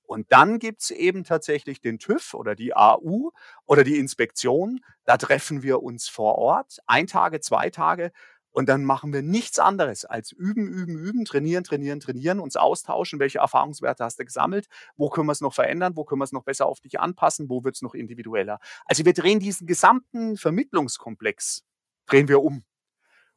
Und 0.09 0.31
dann 0.31 0.57
gibt 0.57 0.81
es 0.81 0.89
eben 0.89 1.23
tatsächlich 1.23 1.81
den 1.81 1.99
TÜV 1.99 2.33
oder 2.33 2.55
die 2.55 2.75
AU 2.75 3.29
oder 3.67 3.83
die 3.83 3.99
Inspektion. 3.99 4.79
Da 5.05 5.17
treffen 5.17 5.61
wir 5.61 5.83
uns 5.83 6.09
vor 6.09 6.39
Ort, 6.39 6.79
ein 6.87 7.05
Tage, 7.05 7.41
zwei 7.41 7.69
Tage. 7.69 8.11
Und 8.49 8.69
dann 8.69 8.85
machen 8.85 9.13
wir 9.13 9.21
nichts 9.21 9.59
anderes 9.59 10.05
als 10.05 10.31
üben, 10.31 10.67
üben, 10.67 10.97
üben, 10.97 11.25
trainieren, 11.25 11.63
trainieren, 11.63 11.99
trainieren, 11.99 12.39
uns 12.39 12.55
austauschen, 12.55 13.19
welche 13.19 13.37
Erfahrungswerte 13.37 14.03
hast 14.03 14.17
du 14.19 14.25
gesammelt, 14.25 14.65
wo 14.97 15.09
können 15.09 15.27
wir 15.27 15.33
es 15.33 15.41
noch 15.41 15.53
verändern, 15.53 15.95
wo 15.95 16.05
können 16.05 16.21
wir 16.21 16.25
es 16.25 16.31
noch 16.31 16.43
besser 16.43 16.65
auf 16.65 16.79
dich 16.79 16.99
anpassen, 16.99 17.47
wo 17.47 17.63
wird 17.63 17.75
es 17.75 17.83
noch 17.83 17.93
individueller. 17.93 18.57
Also 18.85 19.05
wir 19.05 19.13
drehen 19.13 19.39
diesen 19.39 19.67
gesamten 19.67 20.37
Vermittlungskomplex, 20.37 21.61
drehen 22.07 22.27
wir 22.27 22.41
um 22.41 22.63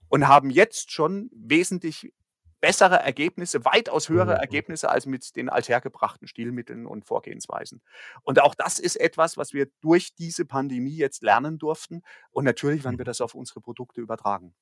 und 0.09 0.27
haben 0.27 0.49
jetzt 0.49 0.91
schon 0.91 1.29
wesentlich 1.35 2.15
bessere 2.63 3.01
Ergebnisse, 3.01 3.65
weitaus 3.65 4.09
höhere 4.09 4.37
mhm. 4.37 4.41
Ergebnisse 4.41 4.89
als 4.89 5.05
mit 5.05 5.35
den 5.35 5.49
althergebrachten 5.51 6.29
Stilmitteln 6.29 6.87
und 6.87 7.05
Vorgehensweisen. 7.05 7.83
Und 8.23 8.41
auch 8.41 8.55
das 8.55 8.79
ist 8.79 8.97
etwas, 8.97 9.37
was 9.37 9.53
wir 9.53 9.67
durch 9.81 10.15
diese 10.15 10.47
Pandemie 10.47 10.97
jetzt 10.97 11.23
lernen 11.23 11.59
durften. 11.59 12.03
Und 12.31 12.45
natürlich 12.45 12.85
werden 12.85 12.99
wir 12.99 13.05
mhm. 13.05 13.07
das 13.07 13.21
auf 13.21 13.35
unsere 13.35 13.61
Produkte 13.61 14.01
übertragen. 14.01 14.55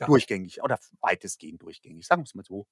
Ja. 0.00 0.06
Durchgängig 0.06 0.62
oder 0.62 0.78
weitestgehend 1.00 1.62
durchgängig, 1.62 2.06
sagen 2.06 2.22
wir 2.22 2.26
es 2.26 2.34
mal 2.34 2.44
so. 2.44 2.66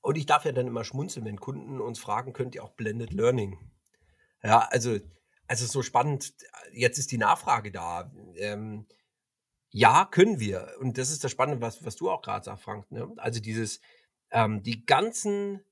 Und 0.00 0.16
ich 0.16 0.26
darf 0.26 0.44
ja 0.44 0.52
dann 0.52 0.66
immer 0.66 0.84
schmunzeln, 0.84 1.24
wenn 1.24 1.38
Kunden 1.38 1.80
uns 1.80 2.00
fragen, 2.00 2.32
könnt 2.32 2.56
ihr 2.56 2.64
auch 2.64 2.72
Blended 2.72 3.12
Learning? 3.12 3.56
Ja, 4.42 4.60
also, 4.70 4.98
also 5.46 5.66
so 5.66 5.82
spannend. 5.82 6.34
Jetzt 6.72 6.98
ist 6.98 7.12
die 7.12 7.18
Nachfrage 7.18 7.70
da. 7.70 8.12
Ähm, 8.34 8.86
ja, 9.70 10.06
können 10.06 10.40
wir. 10.40 10.74
Und 10.80 10.98
das 10.98 11.10
ist 11.10 11.22
das 11.22 11.30
Spannende, 11.30 11.60
was, 11.60 11.84
was 11.84 11.94
du 11.94 12.10
auch 12.10 12.22
gerade 12.22 12.44
sagst, 12.44 12.64
Frank. 12.64 12.90
Ne? 12.90 13.12
Also 13.16 13.40
dieses, 13.40 13.80
ähm, 14.30 14.62
die 14.62 14.84
ganzen 14.84 15.64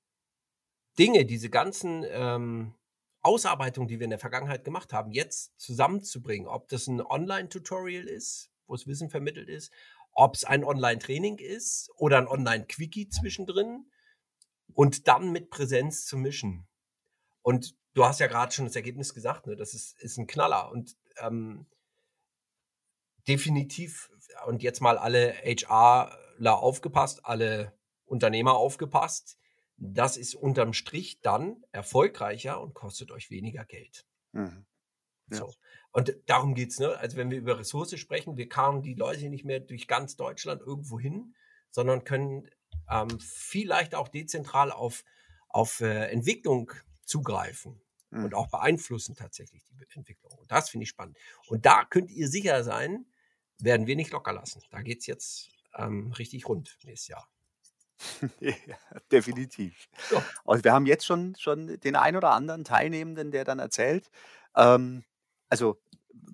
Dinge, 0.98 1.25
diese 1.25 1.50
ganzen 1.50 2.04
ähm, 2.08 2.75
Ausarbeitungen, 3.22 3.88
die 3.88 3.98
wir 3.98 4.04
in 4.04 4.10
der 4.10 4.18
Vergangenheit 4.18 4.64
gemacht 4.64 4.92
haben, 4.92 5.10
jetzt 5.10 5.58
zusammenzubringen, 5.58 6.46
ob 6.46 6.68
das 6.68 6.86
ein 6.86 7.00
Online-Tutorial 7.00 8.04
ist, 8.04 8.50
wo 8.66 8.75
das 8.75 8.86
Wissen 8.86 9.10
vermittelt 9.10 9.48
ist, 9.48 9.72
ob 10.12 10.34
es 10.34 10.44
ein 10.44 10.64
Online-Training 10.64 11.38
ist 11.38 11.90
oder 11.96 12.18
ein 12.18 12.28
Online-Quickie 12.28 13.08
zwischendrin 13.08 13.90
und 14.72 15.08
dann 15.08 15.32
mit 15.32 15.50
Präsenz 15.50 16.06
zu 16.06 16.16
mischen. 16.16 16.66
Und 17.42 17.76
du 17.94 18.04
hast 18.04 18.20
ja 18.20 18.26
gerade 18.26 18.52
schon 18.52 18.64
das 18.64 18.76
Ergebnis 18.76 19.12
gesagt, 19.12 19.46
ne? 19.46 19.56
das 19.56 19.75
ist, 19.75 20.00
ist 20.00 20.18
ein 20.18 20.26
Knaller. 20.26 20.70
Und 20.70 20.96
ähm, 21.18 21.66
definitiv, 23.28 24.10
und 24.46 24.62
jetzt 24.62 24.80
mal 24.80 24.98
alle 24.98 25.34
HRler 25.44 26.58
aufgepasst, 26.58 27.25
alle 27.25 27.75
Unternehmer 28.06 28.54
aufgepasst. 28.54 29.38
Das 29.76 30.16
ist 30.16 30.34
unterm 30.34 30.72
Strich 30.72 31.20
dann 31.20 31.62
erfolgreicher 31.72 32.60
und 32.60 32.75
kostet 32.75 33.10
euch 33.10 33.30
weniger 33.30 33.64
Geld. 33.64 34.06
Mhm. 34.32 34.64
Ja. 35.30 35.38
So. 35.38 35.52
Und 35.92 36.16
darum 36.26 36.54
geht's, 36.54 36.78
ne? 36.78 36.96
Also 36.98 37.16
wenn 37.16 37.30
wir 37.30 37.38
über 37.38 37.58
Ressource 37.58 37.98
sprechen, 37.98 38.36
wir 38.36 38.48
kamen 38.48 38.82
die 38.82 38.94
Leute 38.94 39.28
nicht 39.28 39.44
mehr 39.44 39.60
durch 39.60 39.88
ganz 39.88 40.16
Deutschland 40.16 40.62
irgendwo 40.62 40.98
hin, 40.98 41.34
sondern 41.70 42.04
können 42.04 42.48
ähm, 42.88 43.18
vielleicht 43.20 43.94
auch 43.94 44.08
dezentral 44.08 44.70
auf, 44.70 45.04
auf 45.48 45.80
äh, 45.80 46.06
Entwicklung 46.06 46.72
zugreifen 47.04 47.80
mhm. 48.10 48.25
und 48.25 48.34
auch 48.34 48.48
beeinflussen 48.48 49.14
tatsächlich 49.14 49.64
die 49.64 49.76
Entwicklung. 49.94 50.32
Und 50.32 50.50
das 50.50 50.70
finde 50.70 50.84
ich 50.84 50.90
spannend. 50.90 51.18
Und 51.48 51.66
da 51.66 51.84
könnt 51.84 52.10
ihr 52.10 52.28
sicher 52.28 52.62
sein, 52.62 53.06
werden 53.58 53.86
wir 53.86 53.96
nicht 53.96 54.10
locker 54.10 54.32
lassen. 54.32 54.62
Da 54.70 54.82
geht's 54.82 55.06
jetzt 55.06 55.50
ähm, 55.75 56.12
richtig 56.12 56.48
rund 56.48 56.78
nächstes 56.84 57.08
Jahr. 57.08 57.28
Ja, 58.41 58.55
definitiv. 59.11 59.88
Ja. 60.11 60.23
Und 60.45 60.65
wir 60.65 60.73
haben 60.73 60.87
jetzt 60.87 61.07
schon 61.07 61.35
schon 61.38 61.79
den 61.81 61.97
ein 61.97 62.17
oder 62.17 62.31
anderen 62.33 62.65
Teilnehmenden, 62.65 63.31
der 63.31 63.45
dann 63.45 63.59
erzählt, 63.59 64.11
ähm, 64.57 65.05
also 65.49 65.79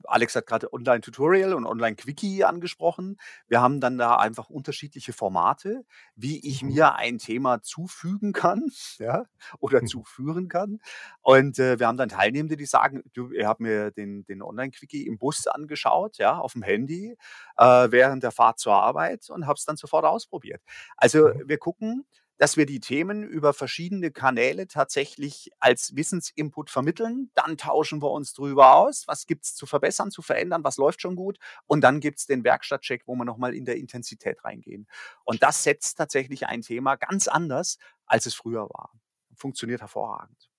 Alex 0.05 0.37
hat 0.37 0.47
gerade 0.47 0.73
Online-Tutorial 0.73 1.55
und 1.55 1.67
Online-Quickie 1.67 2.45
angesprochen. 2.45 3.19
Wir 3.49 3.61
haben 3.61 3.81
dann 3.81 3.99
da 3.99 4.17
einfach 4.17 4.51
unterschiedliche 4.51 5.13
Formate, 5.13 5.85
wie 6.17 6.47
ich 6.47 6.63
mhm. 6.63 6.71
mir 6.71 6.95
ein 6.95 7.19
Thema 7.19 7.63
zufügen 7.63 8.33
kann, 8.33 8.67
ja, 8.99 9.25
oder 9.59 9.83
mhm. 9.83 9.87
zuführen 9.87 10.49
kann. 10.49 10.81
Und 11.21 11.59
äh, 11.59 11.79
wir 11.79 11.87
haben 11.87 11.97
dann 11.97 12.09
Teilnehmende, 12.09 12.57
die 12.57 12.67
sagen, 12.67 13.03
du, 13.13 13.31
ihr 13.33 13.49
habt 13.49 13.61
mir 13.61 13.91
den, 13.91 14.25
den 14.25 14.43
Online-Quickie 14.43 15.07
im 15.07 15.19
Bus 15.19 15.47
angeschaut, 15.47 16.19
ja, 16.19 16.39
auf 16.39 16.53
dem 16.53 16.63
Handy, 16.63 17.17
äh, 17.57 17.65
während 17.91 18.23
der 18.23 18.33
Fahrt 18.33 18.59
zur 18.59 18.75
Arbeit 18.75 19.31
und 19.31 19.47
habe 19.47 19.57
es 19.57 19.65
dann 19.65 19.77
sofort 19.77 20.05
ausprobiert. 20.05 20.63
Also 20.97 21.29
mhm. 21.29 21.43
wir 21.47 21.59
gucken, 21.59 22.05
dass 22.43 22.57
wir 22.57 22.67
die 22.67 22.81
Themen 22.81 23.23
über 23.23 23.53
verschiedene 23.55 24.11
Kanäle 24.11 24.67
tatsächlich 24.67 25.53
als 25.61 25.95
Wissensinput 25.95 26.71
vermitteln. 26.71 27.31
Dann 27.35 27.57
tauschen 27.57 28.03
wir 28.03 28.11
uns 28.11 28.33
drüber 28.33 28.75
aus, 28.75 29.05
was 29.07 29.27
gibt 29.27 29.45
es 29.45 29.55
zu 29.55 29.65
verbessern, 29.65 30.11
zu 30.11 30.23
verändern, 30.23 30.65
was 30.65 30.77
läuft 30.77 31.01
schon 31.03 31.15
gut. 31.15 31.39
Und 31.67 31.83
dann 31.83 32.01
gibt 32.01 32.19
es 32.19 32.27
den 32.27 32.43
Werkstattcheck, 32.43 33.05
wo 33.07 33.15
wir 33.15 33.25
nochmal 33.25 33.55
in 33.55 33.65
der 33.65 33.77
Intensität 33.77 34.45
reingehen. 34.45 34.89
Und 35.23 35.45
das 35.45 35.63
setzt 35.63 35.99
tatsächlich 35.99 36.49
ein 36.49 36.63
Thema 36.63 36.97
ganz 36.97 37.29
anders, 37.29 37.79
als 38.07 38.27
es 38.27 38.35
früher 38.35 38.63
war. 38.63 38.91
Funktioniert 39.37 39.81
hervorragend. 39.81 40.51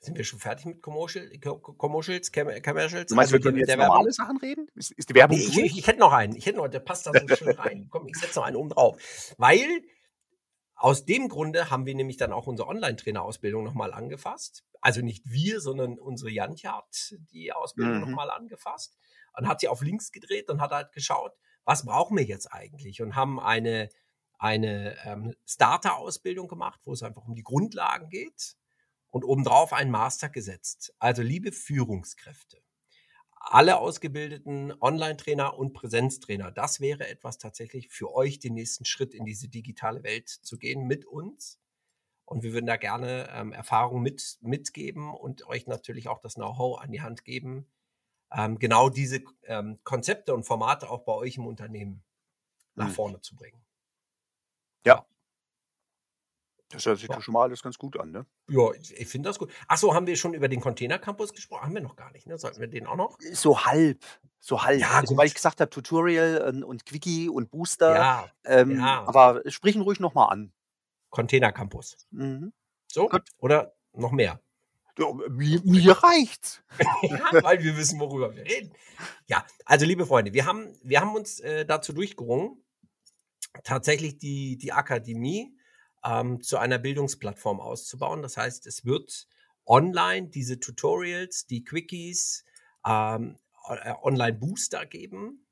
Sind 0.00 0.18
wir 0.18 0.24
schon 0.24 0.40
fertig 0.40 0.66
mit 0.66 0.82
Commercial, 0.82 1.30
Commercials? 1.38 2.32
Commercials? 2.32 3.06
Du 3.06 3.14
meinst, 3.14 3.32
also 3.32 3.34
wir 3.34 3.40
können 3.40 3.58
jetzt 3.58 3.68
normale 3.68 3.90
Werbung? 3.92 4.10
Sachen 4.10 4.36
reden? 4.38 4.66
Ist, 4.74 4.90
ist 4.90 5.10
die 5.10 5.14
Werbung 5.14 5.38
nee, 5.38 5.44
ich, 5.44 5.56
ich, 5.56 5.78
ich, 5.78 5.86
hätte 5.86 6.00
noch 6.00 6.12
einen. 6.12 6.34
Ich 6.34 6.46
hätte 6.46 6.56
noch, 6.56 6.66
der 6.66 6.80
passt 6.80 7.06
da 7.06 7.12
so 7.12 7.36
schön 7.36 7.50
rein. 7.50 7.86
Komm, 7.88 8.08
ich 8.08 8.16
setze 8.16 8.40
noch 8.40 8.46
einen 8.46 8.56
oben 8.56 8.70
drauf. 8.70 9.00
Weil 9.38 9.84
aus 10.80 11.04
dem 11.04 11.28
Grunde 11.28 11.68
haben 11.68 11.84
wir 11.84 11.94
nämlich 11.94 12.16
dann 12.16 12.32
auch 12.32 12.46
unsere 12.46 12.66
Online-Trainer-Ausbildung 12.66 13.62
nochmal 13.62 13.92
angefasst. 13.92 14.64
Also 14.80 15.02
nicht 15.02 15.30
wir, 15.30 15.60
sondern 15.60 15.98
unsere 15.98 16.30
Jantje 16.30 16.72
hat 16.72 17.14
die 17.32 17.52
Ausbildung 17.52 17.96
mhm. 17.96 18.00
nochmal 18.00 18.30
angefasst 18.30 18.96
und 19.36 19.46
hat 19.46 19.60
sie 19.60 19.68
auf 19.68 19.82
links 19.82 20.10
gedreht 20.10 20.48
und 20.48 20.62
hat 20.62 20.70
halt 20.70 20.92
geschaut, 20.92 21.32
was 21.66 21.84
brauchen 21.84 22.16
wir 22.16 22.24
jetzt 22.24 22.46
eigentlich? 22.46 23.02
Und 23.02 23.14
haben 23.14 23.38
eine, 23.38 23.90
eine 24.38 24.96
ähm, 25.04 25.34
Starter-Ausbildung 25.44 26.48
gemacht, 26.48 26.80
wo 26.84 26.94
es 26.94 27.02
einfach 27.02 27.26
um 27.28 27.34
die 27.34 27.44
Grundlagen 27.44 28.08
geht 28.08 28.56
und 29.10 29.22
obendrauf 29.22 29.74
einen 29.74 29.90
Master 29.90 30.30
gesetzt. 30.30 30.94
Also 30.98 31.20
liebe 31.20 31.52
Führungskräfte, 31.52 32.62
alle 33.40 33.78
ausgebildeten 33.78 34.72
Online-Trainer 34.80 35.58
und 35.58 35.72
Präsenztrainer. 35.72 36.52
Das 36.52 36.80
wäre 36.80 37.08
etwas 37.08 37.38
tatsächlich 37.38 37.88
für 37.88 38.14
euch, 38.14 38.38
den 38.38 38.54
nächsten 38.54 38.84
Schritt 38.84 39.14
in 39.14 39.24
diese 39.24 39.48
digitale 39.48 40.02
Welt 40.04 40.28
zu 40.28 40.58
gehen 40.58 40.86
mit 40.86 41.06
uns. 41.06 41.58
Und 42.26 42.44
wir 42.44 42.52
würden 42.52 42.66
da 42.66 42.76
gerne 42.76 43.28
ähm, 43.32 43.52
Erfahrungen 43.52 44.02
mit, 44.02 44.38
mitgeben 44.42 45.12
und 45.12 45.46
euch 45.46 45.66
natürlich 45.66 46.08
auch 46.08 46.20
das 46.20 46.34
Know-how 46.34 46.80
an 46.80 46.92
die 46.92 47.02
Hand 47.02 47.24
geben, 47.24 47.66
ähm, 48.30 48.58
genau 48.58 48.88
diese 48.88 49.24
ähm, 49.44 49.80
Konzepte 49.82 50.34
und 50.34 50.44
Formate 50.44 50.88
auch 50.88 51.04
bei 51.04 51.12
euch 51.14 51.38
im 51.38 51.46
Unternehmen 51.46 52.04
nach 52.76 52.90
vorne 52.90 53.20
zu 53.20 53.34
bringen. 53.34 53.60
Ja, 54.86 55.04
das 56.70 56.86
hört 56.86 56.98
sich 56.98 57.08
ja. 57.08 57.20
schon 57.20 57.34
mal 57.34 57.42
alles 57.42 57.62
ganz 57.62 57.78
gut 57.78 57.98
an, 57.98 58.12
ne? 58.12 58.26
Ja, 58.48 58.72
ich, 58.72 58.96
ich 58.96 59.08
finde 59.08 59.28
das 59.28 59.38
gut. 59.38 59.50
Achso, 59.66 59.92
haben 59.92 60.06
wir 60.06 60.16
schon 60.16 60.34
über 60.34 60.48
den 60.48 60.60
Container 60.60 60.98
Campus 61.00 61.32
gesprochen? 61.32 61.64
Haben 61.64 61.74
wir 61.74 61.82
noch 61.82 61.96
gar 61.96 62.12
nicht, 62.12 62.28
ne? 62.28 62.38
Sollten 62.38 62.60
wir 62.60 62.68
den 62.68 62.86
auch 62.86 62.94
noch? 62.94 63.18
So 63.32 63.64
halb. 63.64 64.04
So 64.38 64.62
halb. 64.62 64.80
Ja, 64.80 64.92
also, 64.92 65.16
weil 65.16 65.26
ich 65.26 65.34
gesagt 65.34 65.60
habe, 65.60 65.68
Tutorial 65.68 66.42
und, 66.48 66.62
und 66.62 66.86
Quickie 66.86 67.28
und 67.28 67.50
Booster. 67.50 67.94
Ja, 67.94 68.30
ähm, 68.44 68.78
ja. 68.78 69.04
Aber 69.04 69.42
sprechen 69.50 69.82
ruhig 69.82 69.98
nochmal 69.98 70.32
an. 70.32 70.52
Container 71.10 71.50
Campus. 71.50 71.96
Mhm. 72.12 72.52
So? 72.86 73.08
Gut. 73.08 73.28
Oder 73.38 73.74
noch 73.92 74.12
mehr? 74.12 74.40
Ja, 74.96 75.12
mir, 75.28 75.60
mir 75.64 75.92
reicht's. 75.92 76.62
ja, 77.02 77.42
weil 77.42 77.62
wir 77.64 77.76
wissen, 77.76 77.98
worüber 77.98 78.34
wir 78.34 78.44
reden. 78.44 78.72
Ja, 79.26 79.44
also 79.64 79.86
liebe 79.86 80.06
Freunde, 80.06 80.34
wir 80.34 80.46
haben, 80.46 80.72
wir 80.82 81.00
haben 81.00 81.16
uns 81.16 81.40
äh, 81.40 81.66
dazu 81.66 81.92
durchgerungen, 81.92 82.62
tatsächlich 83.64 84.18
die, 84.18 84.56
die 84.56 84.72
Akademie 84.72 85.56
ähm, 86.04 86.42
zu 86.42 86.58
einer 86.58 86.78
Bildungsplattform 86.78 87.60
auszubauen. 87.60 88.22
Das 88.22 88.36
heißt, 88.36 88.66
es 88.66 88.84
wird 88.84 89.28
online 89.66 90.28
diese 90.28 90.60
Tutorials, 90.60 91.46
die 91.46 91.64
Quickies, 91.64 92.44
ähm, 92.86 93.38
äh, 93.68 93.94
Online-Booster 94.02 94.86
geben, 94.86 95.46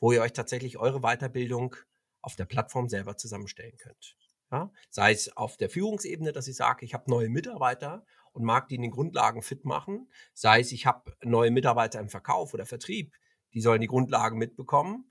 wo 0.00 0.12
ihr 0.12 0.22
euch 0.22 0.32
tatsächlich 0.32 0.78
eure 0.78 1.00
Weiterbildung 1.00 1.76
auf 2.20 2.36
der 2.36 2.44
Plattform 2.44 2.88
selber 2.88 3.16
zusammenstellen 3.16 3.76
könnt. 3.76 4.16
Ja? 4.50 4.70
Sei 4.90 5.12
es 5.12 5.36
auf 5.36 5.56
der 5.56 5.70
Führungsebene, 5.70 6.32
dass 6.32 6.48
ich 6.48 6.56
sage, 6.56 6.84
ich 6.84 6.94
habe 6.94 7.10
neue 7.10 7.28
Mitarbeiter 7.28 8.04
und 8.32 8.44
mag 8.44 8.68
die 8.68 8.76
in 8.76 8.82
den 8.82 8.90
Grundlagen 8.90 9.42
fit 9.42 9.64
machen. 9.64 10.08
Sei 10.32 10.60
es, 10.60 10.72
ich 10.72 10.86
habe 10.86 11.16
neue 11.22 11.50
Mitarbeiter 11.50 12.00
im 12.00 12.08
Verkauf 12.08 12.54
oder 12.54 12.66
Vertrieb, 12.66 13.12
die 13.52 13.60
sollen 13.60 13.80
die 13.80 13.86
Grundlagen 13.86 14.38
mitbekommen, 14.38 15.10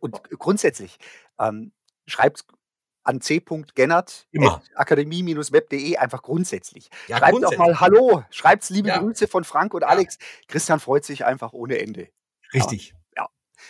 Und 0.00 0.22
grundsätzlich, 0.38 0.98
ähm, 1.38 1.72
schreibt 2.06 2.44
an 3.04 3.20
c.gennert.akademie-web.de 3.20 5.96
einfach 5.98 6.22
grundsätzlich. 6.22 6.88
Ja, 7.06 7.18
Schreibt 7.18 7.24
auch 7.24 7.30
grundsätzlich. 7.40 7.58
mal 7.58 7.80
Hallo, 7.80 8.24
schreibt 8.30 8.68
liebe 8.70 8.88
Ja. 8.88 8.98
Grüße 8.98 9.28
von 9.28 9.44
Frank 9.44 9.74
und 9.74 9.82
Ja. 9.82 9.88
Alex. 9.88 10.18
Christian 10.48 10.80
freut 10.80 11.04
sich 11.04 11.24
einfach 11.24 11.52
ohne 11.52 11.78
Ende. 11.78 12.08
Richtig. 12.52 12.94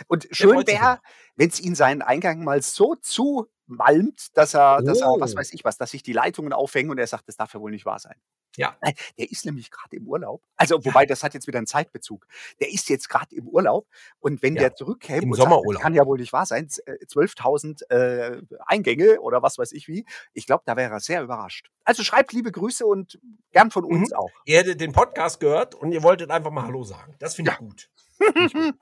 Und 0.06 0.26
schön 0.30 0.66
wäre, 0.66 1.00
wenn 1.36 1.48
es 1.48 1.60
ihn 1.60 1.74
seinen 1.74 2.02
Eingang 2.02 2.44
mal 2.44 2.62
so 2.62 2.94
zumalmt, 2.96 4.36
dass 4.36 4.54
er, 4.54 4.82
dass 4.82 5.00
er, 5.00 5.08
was 5.18 5.34
Oh. 5.34 5.38
weiß 5.38 5.52
ich 5.52 5.64
was, 5.64 5.76
dass 5.78 5.90
sich 5.90 6.02
die 6.02 6.12
Leitungen 6.12 6.52
aufhängen 6.52 6.90
und 6.90 6.98
er 6.98 7.06
sagt, 7.06 7.28
das 7.28 7.36
darf 7.36 7.54
ja 7.54 7.60
wohl 7.60 7.70
nicht 7.70 7.86
wahr 7.86 7.98
sein. 7.98 8.16
Ja. 8.56 8.76
Nein, 8.82 8.94
der 9.18 9.28
ist 9.32 9.44
nämlich 9.46 9.68
gerade 9.72 9.96
im 9.96 10.06
Urlaub. 10.06 10.40
Also, 10.56 10.84
wobei, 10.84 11.06
das 11.06 11.24
hat 11.24 11.34
jetzt 11.34 11.48
wieder 11.48 11.58
einen 11.58 11.66
Zeitbezug. 11.66 12.24
Der 12.60 12.72
ist 12.72 12.88
jetzt 12.88 13.08
gerade 13.08 13.34
im 13.34 13.48
Urlaub 13.48 13.88
und 14.20 14.42
wenn 14.44 14.54
Ja, 14.54 14.60
der 14.60 14.74
zurückkäme 14.76 15.22
im 15.22 15.30
und 15.30 15.36
sagt, 15.36 15.46
das 15.46 15.52
Sommerurlaub. 15.54 15.82
kann 15.82 15.94
ja 15.94 16.06
wohl 16.06 16.18
nicht 16.18 16.32
wahr 16.32 16.46
sein, 16.46 16.68
z- 16.68 16.86
äh, 16.86 17.04
12.000 17.04 17.82
äh, 17.90 18.40
Eingänge 18.66 19.20
oder 19.20 19.42
was 19.42 19.58
weiß 19.58 19.72
ich 19.72 19.88
wie, 19.88 20.06
ich 20.34 20.46
glaube, 20.46 20.62
da 20.66 20.76
wäre 20.76 20.92
er 20.92 21.00
sehr 21.00 21.22
überrascht. 21.24 21.68
Also 21.82 22.04
schreibt 22.04 22.32
liebe 22.32 22.52
Grüße 22.52 22.86
und 22.86 23.18
gern 23.50 23.72
von 23.72 23.82
uns 23.84 24.10
Mhm. 24.10 24.16
auch. 24.16 24.30
Ihr 24.44 24.58
hättet 24.58 24.80
den 24.80 24.92
Podcast 24.92 25.40
gehört 25.40 25.74
und 25.74 25.90
ihr 25.90 26.04
wolltet 26.04 26.30
einfach 26.30 26.52
mal 26.52 26.62
Hallo 26.64 26.84
sagen. 26.84 27.16
Das 27.18 27.34
finde 27.34 27.50
ich 27.50 27.58
gut. 27.58 27.90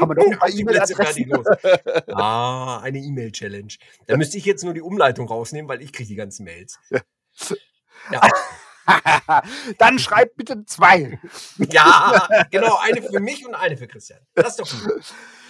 Haben 0.00 0.10
wir 0.10 0.14
noch 0.14 0.32
ein 0.32 0.38
paar 0.38 0.48
E-Mail-Adressen? 0.48 1.28
los. 1.30 1.46
Ah, 2.08 2.80
eine 2.80 2.98
E-Mail-Challenge. 2.98 3.72
Da 4.06 4.16
müsste 4.16 4.38
ich 4.38 4.44
jetzt 4.44 4.64
nur 4.64 4.74
die 4.74 4.82
Umleitung 4.82 5.28
rausnehmen, 5.28 5.68
weil 5.68 5.82
ich 5.82 5.92
kriege 5.92 6.08
die 6.08 6.14
ganzen 6.16 6.44
Mails. 6.44 6.78
Ja, 8.10 8.20
Dann 9.78 9.98
schreibt 9.98 10.36
bitte 10.36 10.64
zwei. 10.66 11.18
ja, 11.58 12.28
genau, 12.50 12.76
eine 12.78 13.00
für 13.02 13.20
mich 13.20 13.46
und 13.46 13.54
eine 13.54 13.76
für 13.76 13.86
Christian. 13.86 14.20
Das 14.34 14.58
ist 14.58 14.60
doch 14.60 14.70
gut. 14.70 15.02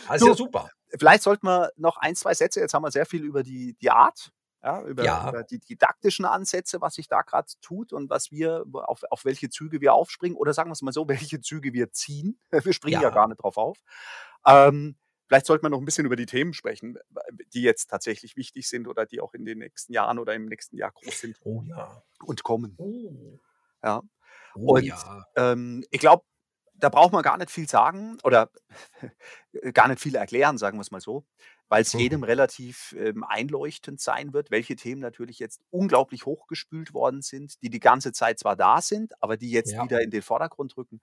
Das 0.09 0.17
ist 0.17 0.21
Du- 0.23 0.29
ja 0.29 0.35
super. 0.35 0.71
Vielleicht 0.99 1.23
sollten 1.23 1.47
wir 1.47 1.71
noch 1.77 1.97
ein, 1.97 2.15
zwei 2.15 2.35
Sätze, 2.35 2.61
jetzt 2.61 2.75
haben 2.75 2.83
wir 2.83 2.91
sehr 2.91 3.07
viel 3.07 3.25
über 3.25 3.43
die, 3.43 3.75
die 3.81 3.91
Art, 3.91 4.31
ja, 4.63 4.83
über, 4.85 5.05
Ja. 5.05 5.29
über 5.29 5.43
die 5.43 5.59
didaktischen 5.59 6.25
Ansätze, 6.25 6.81
was 6.81 6.95
sich 6.95 7.09
da 7.09 7.23
gerade 7.23 7.49
tut 7.61 7.93
und 7.93 8.11
was 8.11 8.31
wir, 8.31 8.65
auf, 8.73 9.03
auf 9.11 9.25
welche 9.25 9.51
Züge 9.51 9.81
wir 9.81 9.95
aufspringen 9.95 10.37
oder 10.37 10.53
sagen 10.55 10.71
wir 10.71 10.75
es 10.75 10.83
mal 10.83 10.93
so, 10.93 11.09
welche 11.37 11.41
Züge 11.41 11.73
wir 11.73 11.91
ziehen. 11.93 12.39
Wir 12.51 12.73
springen 12.73 13.01
ja, 13.01 13.09
Ja. 13.09 13.11
gar 13.11 13.29
nicht 13.29 13.43
drauf 13.43 13.57
auf. 13.57 13.79
Ähm, 14.47 14.97
vielleicht 15.29 15.47
sollten 15.47 15.65
wir 15.65 15.71
noch 15.71 15.79
ein 15.79 15.85
bisschen 15.85 16.07
über 16.07 16.17
die 16.17 16.27
Themen 16.27 16.53
sprechen, 16.53 16.99
die 17.55 17.63
jetzt 17.63 17.89
tatsächlich 17.91 18.37
wichtig 18.37 18.69
sind 18.69 18.87
oder 18.89 19.07
die 19.07 19.21
auch 19.21 19.35
in 19.35 19.45
den 19.45 19.59
nächsten 19.59 19.93
Jahren 19.93 20.19
oder 20.19 20.35
im 20.35 20.47
nächsten 20.47 20.77
Jahr 20.77 20.93
groß 20.93 21.21
sind 21.21 21.37
Oh 21.45 21.63
ja. 21.65 22.03
und 22.25 22.43
kommen. 22.45 22.75
Oh, 22.79 23.39
Ja. 23.83 24.03
oh 24.55 24.75
Und 24.77 24.93
ähm, 25.37 25.85
ich 25.91 26.01
glaube, 26.01 26.25
da 26.83 26.89
braucht 26.91 27.13
man 27.13 27.23
gar 27.23 27.39
nicht 27.39 27.51
viel 27.51 27.69
sagen 27.69 28.19
oder 28.25 28.51
gar 29.75 29.89
nicht 29.89 30.01
viel 30.01 30.15
erklären, 30.17 30.59
sagen 30.59 30.79
wir 30.79 30.83
es 30.83 30.91
mal 30.91 31.01
so, 31.01 31.25
weil 31.69 31.83
es 31.83 31.95
Mhm. 31.95 31.99
jedem 31.99 32.25
relativ 32.25 32.95
ähm, 32.99 33.25
einleuchtend 33.25 34.01
sein 34.01 34.33
wird, 34.33 34.51
welche 34.51 34.77
Themen 34.77 35.01
natürlich 35.01 35.39
jetzt 35.39 35.63
unglaublich 35.71 36.27
hochgespült 36.27 36.95
worden 36.95 37.23
sind, 37.23 37.63
die 37.63 37.71
die 37.71 37.81
ganze 37.81 38.13
Zeit 38.13 38.39
zwar 38.39 38.57
da 38.57 38.81
sind, 38.81 39.15
aber 39.23 39.37
die 39.37 39.51
jetzt 39.51 39.73
Ja. 39.73 39.81
wieder 39.81 40.03
in 40.03 40.11
den 40.11 40.23
Vordergrund 40.23 40.77
rücken, 40.77 41.01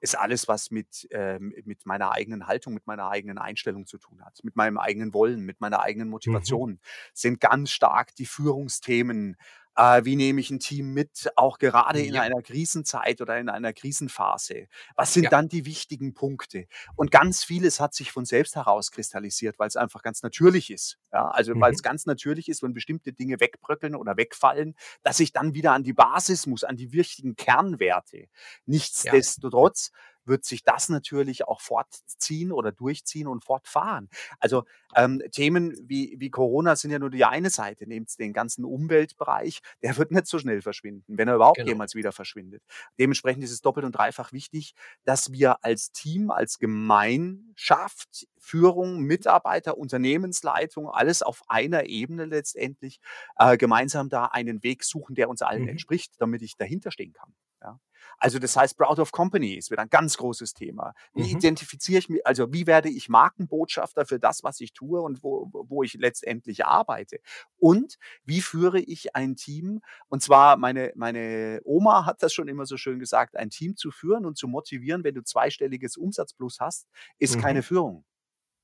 ist 0.00 0.16
alles, 0.16 0.46
was 0.46 0.70
mit, 0.70 1.08
ähm, 1.10 1.52
mit 1.64 1.84
meiner 1.84 2.12
eigenen 2.12 2.46
Haltung, 2.46 2.74
mit 2.74 2.86
meiner 2.86 3.10
eigenen 3.10 3.38
Einstellung 3.38 3.86
zu 3.86 3.98
tun 3.98 4.24
hat, 4.24 4.38
mit 4.44 4.54
meinem 4.56 4.78
eigenen 4.78 5.12
Wollen, 5.12 5.40
mit 5.44 5.60
meiner 5.60 5.80
eigenen 5.82 6.08
Motivation, 6.08 6.80
sind 7.14 7.40
ganz 7.40 7.70
stark 7.72 8.14
die 8.14 8.26
Führungsthemen. 8.26 9.36
Äh, 9.78 10.04
wie 10.04 10.16
nehme 10.16 10.40
ich 10.40 10.50
ein 10.50 10.58
Team 10.58 10.92
mit, 10.92 11.30
auch 11.36 11.58
gerade 11.58 12.02
in 12.02 12.14
Ja. 12.14 12.20
einer 12.20 12.42
Krisenzeit 12.42 13.20
oder 13.20 13.38
in 13.38 13.48
einer 13.48 13.72
Krisenphase? 13.72 14.66
Was 14.96 15.14
sind 15.14 15.24
Ja. 15.24 15.30
dann 15.32 15.48
die 15.48 15.66
wichtigen 15.66 16.14
Punkte? 16.14 16.66
Und 16.96 17.12
ganz 17.12 17.44
vieles 17.44 17.78
hat 17.80 17.94
sich 17.94 18.10
von 18.10 18.24
selbst 18.24 18.56
herauskristallisiert, 18.56 19.58
weil 19.60 19.68
es 19.68 19.76
einfach 19.76 20.02
ganz 20.02 20.22
natürlich 20.24 20.70
ist. 20.70 20.98
Ja, 21.12 21.28
also 21.28 21.60
weil 21.60 21.72
es 21.72 21.78
Mhm. 21.78 21.82
ganz 21.82 22.06
natürlich 22.06 22.48
ist, 22.48 22.62
wenn 22.64 22.74
bestimmte 22.74 23.12
Dinge 23.12 23.40
wegbröckeln 23.40 23.94
oder 23.94 24.16
wegfallen, 24.16 24.74
dass 25.04 25.20
ich 25.20 25.32
dann 25.32 25.54
wieder 25.54 25.72
an 25.74 25.84
die 25.84 25.92
Basis 25.94 26.46
muss, 26.46 26.64
an 26.64 26.76
die 26.76 26.92
wichtigen 26.92 27.36
Kernwerte. 27.36 28.26
Nichtsdestotrotz 28.66 29.92
wird 30.28 30.44
sich 30.44 30.62
das 30.62 30.88
natürlich 30.88 31.46
auch 31.48 31.60
fortziehen 31.60 32.52
oder 32.52 32.72
durchziehen 32.72 33.26
und 33.26 33.44
fortfahren. 33.44 34.08
Also 34.38 34.64
ähm, 34.94 35.22
Themen 35.32 35.74
wie, 35.88 36.16
wie 36.18 36.30
Corona 36.30 36.76
sind 36.76 36.90
ja 36.90 36.98
nur 36.98 37.10
die 37.10 37.24
eine 37.24 37.50
Seite. 37.50 37.86
Nehmt 37.86 38.18
den 38.18 38.32
ganzen 38.32 38.64
Umweltbereich, 38.64 39.60
der 39.82 39.96
wird 39.96 40.10
nicht 40.12 40.26
so 40.26 40.38
schnell 40.38 40.62
verschwinden, 40.62 41.16
wenn 41.18 41.28
er 41.28 41.34
überhaupt 41.36 41.64
Genau. 41.64 41.66
jemals 41.66 41.94
wieder 41.94 42.12
verschwindet. 42.12 42.62
Dementsprechend 42.98 43.44
ist 43.44 43.52
es 43.52 43.60
doppelt 43.60 43.84
und 43.86 43.92
dreifach 43.92 44.32
wichtig, 44.32 44.74
dass 45.04 45.32
wir 45.32 45.64
als 45.64 45.92
Team, 45.92 46.30
als 46.30 46.58
Gemeinschaft, 46.58 48.26
Führung, 48.38 49.00
Mitarbeiter, 49.00 49.76
Unternehmensleitung, 49.78 50.88
alles 50.88 51.22
auf 51.22 51.42
einer 51.48 51.86
Ebene 51.86 52.24
letztendlich 52.24 53.00
äh, 53.38 53.56
gemeinsam 53.56 54.08
da 54.08 54.26
einen 54.26 54.62
Weg 54.62 54.84
suchen, 54.84 55.14
der 55.14 55.28
uns 55.28 55.42
allen 55.42 55.66
Mhm. 55.66 55.68
entspricht, 55.68 56.14
damit 56.18 56.42
ich 56.42 56.56
dahinter 56.56 56.90
stehen 56.90 57.12
kann. 57.12 57.34
Ja. 57.62 57.80
Also 58.18 58.38
das 58.38 58.56
heißt, 58.56 58.76
Proud 58.78 59.00
of 59.00 59.10
Company 59.10 59.54
ist 59.54 59.70
wieder 59.72 59.82
ein 59.82 59.90
ganz 59.90 60.16
großes 60.16 60.54
Thema. 60.54 60.94
Wie 61.14 61.28
Mhm. 61.32 61.32
identifiziere 61.32 61.98
ich 61.98 62.08
mich, 62.08 62.24
also 62.24 62.52
wie 62.52 62.66
werde 62.68 62.88
ich 62.88 63.08
Markenbotschafter 63.08 64.06
für 64.06 64.20
das, 64.20 64.44
was 64.44 64.60
ich 64.60 64.72
tue 64.72 65.00
und 65.00 65.24
wo, 65.24 65.48
wo 65.52 65.82
ich 65.82 65.94
letztendlich 65.94 66.64
arbeite? 66.64 67.18
Und 67.58 67.98
wie 68.24 68.40
führe 68.40 68.78
ich 68.80 69.16
ein 69.16 69.34
Team? 69.34 69.80
Und 70.08 70.22
zwar, 70.22 70.56
meine, 70.56 70.92
meine 70.94 71.60
Oma 71.64 72.06
hat 72.06 72.22
das 72.22 72.32
schon 72.32 72.46
immer 72.46 72.66
so 72.66 72.76
schön 72.76 73.00
gesagt, 73.00 73.36
ein 73.36 73.50
Team 73.50 73.76
zu 73.76 73.90
führen 73.90 74.24
und 74.24 74.38
zu 74.38 74.46
motivieren, 74.46 75.02
wenn 75.02 75.14
du 75.16 75.22
zweistelliges 75.24 75.96
Umsatzplus 75.96 76.60
hast, 76.60 76.86
ist 77.18 77.36
Mhm. 77.36 77.38
keine 77.38 77.62
Führung. 77.64 78.04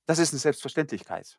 Das 0.06 0.18
ist 0.18 0.32
eine 0.32 0.40
Selbstverständlichkeit. 0.40 1.38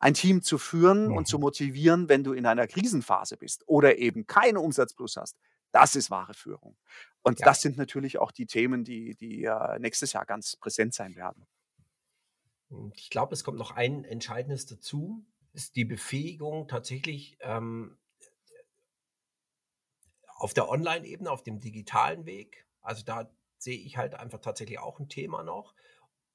Ein 0.00 0.14
Team 0.14 0.42
zu 0.42 0.58
führen 0.58 1.10
und 1.12 1.26
Mhm. 1.26 1.28
zu 1.28 1.38
motivieren, 1.38 2.08
wenn 2.08 2.24
du 2.24 2.32
in 2.34 2.46
einer 2.46 2.66
Krisenphase 2.66 3.36
bist 3.36 3.64
oder 3.68 3.98
eben 3.98 4.26
keinen 4.26 4.56
Umsatzplus 4.58 5.16
hast, 5.16 5.38
das 5.72 5.96
ist 5.96 6.10
wahre 6.10 6.34
Führung. 6.34 6.76
Und 7.22 7.40
Ja. 7.40 7.46
das 7.46 7.60
sind 7.62 7.76
natürlich 7.76 8.18
auch 8.18 8.32
die 8.32 8.46
Themen, 8.46 8.84
die, 8.84 9.14
die 9.16 9.44
äh, 9.44 9.78
nächstes 9.78 10.12
Jahr 10.12 10.26
ganz 10.26 10.56
präsent 10.56 10.94
sein 10.94 11.16
werden. 11.16 11.46
Ich 12.94 13.10
glaube, 13.10 13.34
es 13.34 13.44
kommt 13.44 13.58
noch 13.58 13.70
ein 13.72 14.04
entscheidendes 14.04 14.66
dazu, 14.66 15.24
ist 15.52 15.76
die 15.76 15.84
Befähigung 15.84 16.68
tatsächlich 16.68 17.38
ähm, 17.40 17.98
auf 20.26 20.54
der 20.54 20.68
Online-Ebene, 20.68 21.30
auf 21.30 21.42
dem 21.42 21.60
digitalen 21.60 22.26
Weg. 22.26 22.66
Also 22.80 23.04
da 23.04 23.30
sehe 23.58 23.78
ich 23.78 23.96
halt 23.96 24.14
einfach 24.14 24.40
tatsächlich 24.40 24.78
auch 24.78 25.00
ein 25.00 25.08
Thema 25.08 25.42
noch. 25.42 25.74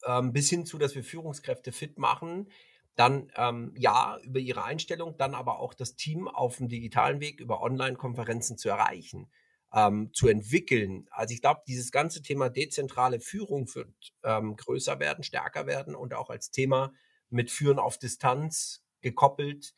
Ähm, 0.05 0.33
bis 0.33 0.49
hin 0.49 0.65
zu, 0.65 0.77
dass 0.77 0.95
wir 0.95 1.03
Führungskräfte 1.03 1.71
fit 1.71 1.97
machen. 1.97 2.49
Dann 2.95 3.31
ähm, 3.35 3.73
ja, 3.75 4.19
über 4.23 4.39
ihre 4.39 4.63
Einstellung, 4.63 5.17
dann 5.17 5.33
aber 5.33 5.59
auch 5.59 5.73
das 5.73 5.95
Team 5.95 6.27
auf 6.27 6.57
dem 6.57 6.69
digitalen 6.69 7.19
Weg 7.19 7.39
über 7.39 7.61
Online-Konferenzen 7.61 8.57
zu 8.57 8.69
erreichen, 8.69 9.31
ähm, 9.73 10.11
zu 10.13 10.27
entwickeln. 10.27 11.07
Also 11.09 11.33
ich 11.33 11.41
glaube, 11.41 11.61
dieses 11.67 11.91
ganze 11.91 12.21
Thema 12.21 12.49
dezentrale 12.49 13.19
Führung 13.19 13.73
wird 13.73 14.13
ähm, 14.23 14.55
größer 14.55 14.99
werden, 14.99 15.23
stärker 15.23 15.65
werden 15.65 15.95
und 15.95 16.13
auch 16.13 16.29
als 16.29 16.51
Thema 16.51 16.93
mit 17.29 17.49
Führen 17.49 17.79
auf 17.79 17.97
Distanz 17.97 18.83
gekoppelt, 19.01 19.73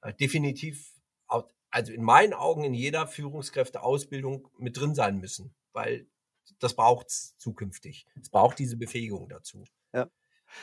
äh, 0.00 0.14
definitiv, 0.14 0.92
also 1.70 1.92
in 1.92 2.02
meinen 2.02 2.32
Augen 2.32 2.64
in 2.64 2.72
jeder 2.72 3.06
Führungskräfteausbildung 3.06 4.48
mit 4.58 4.78
drin 4.78 4.94
sein 4.94 5.18
müssen, 5.18 5.54
weil 5.72 6.06
das 6.58 6.74
braucht 6.74 7.08
es 7.08 7.36
zukünftig. 7.36 8.06
Es 8.20 8.30
braucht 8.30 8.58
diese 8.58 8.76
Befähigung 8.76 9.28
dazu. 9.28 9.64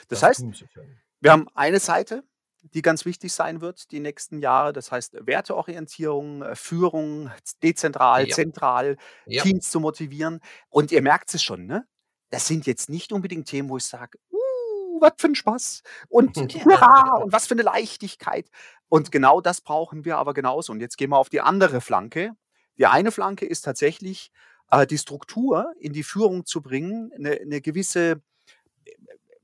Das 0.07 0.23
heißt, 0.23 0.39
tun 0.39 0.53
zu 0.53 0.67
können. 0.67 0.99
Wir 1.21 1.31
haben 1.31 1.47
eine 1.53 1.79
Seite, 1.79 2.23
die 2.73 2.81
ganz 2.81 3.05
wichtig 3.05 3.33
sein 3.33 3.61
wird 3.61 3.91
die 3.91 3.99
nächsten 3.99 4.39
Jahre. 4.39 4.73
Das 4.73 4.91
heißt 4.91 5.25
Werteorientierung, 5.25 6.43
äh, 6.43 6.55
Führung, 6.55 7.31
dezentral, 7.63 8.27
Ja. 8.27 8.35
zentral, 8.35 8.97
Ja. 9.25 9.43
Teams 9.43 9.69
zu 9.71 9.79
motivieren. 9.79 10.41
Und 10.69 10.91
ihr 10.91 11.01
merkt 11.01 11.33
es 11.33 11.41
schon, 11.43 11.65
ne? 11.65 11.87
Das 12.29 12.47
sind 12.47 12.65
jetzt 12.65 12.89
nicht 12.89 13.11
unbedingt 13.13 13.47
Themen, 13.47 13.69
wo 13.69 13.77
ich 13.77 13.85
sage, 13.85 14.17
uh, 14.31 15.01
was 15.01 15.13
für 15.17 15.27
ein 15.27 15.35
Spaß 15.35 15.81
und 16.09 16.35
hurra 16.65 17.17
und 17.23 17.33
was 17.33 17.47
für 17.47 17.55
eine 17.55 17.63
Leichtigkeit. 17.63 18.49
Und 18.89 19.11
genau 19.11 19.41
das 19.41 19.61
brauchen 19.61 20.05
wir 20.05 20.17
aber 20.17 20.33
genauso. 20.33 20.71
Und 20.71 20.79
jetzt 20.81 20.97
gehen 20.97 21.09
wir 21.09 21.17
auf 21.17 21.29
die 21.29 21.41
andere 21.41 21.81
Flanke. 21.81 22.33
Die 22.77 22.85
eine 22.85 23.11
Flanke 23.11 23.45
ist 23.45 23.61
tatsächlich 23.63 24.31
äh, 24.69 24.87
die 24.87 24.97
Struktur 24.97 25.73
in 25.79 25.93
die 25.93 26.03
Führung 26.03 26.45
zu 26.45 26.61
bringen, 26.61 27.11
eine, 27.15 27.31
eine 27.41 27.59
gewisse 27.61 28.21
äh, 28.85 28.91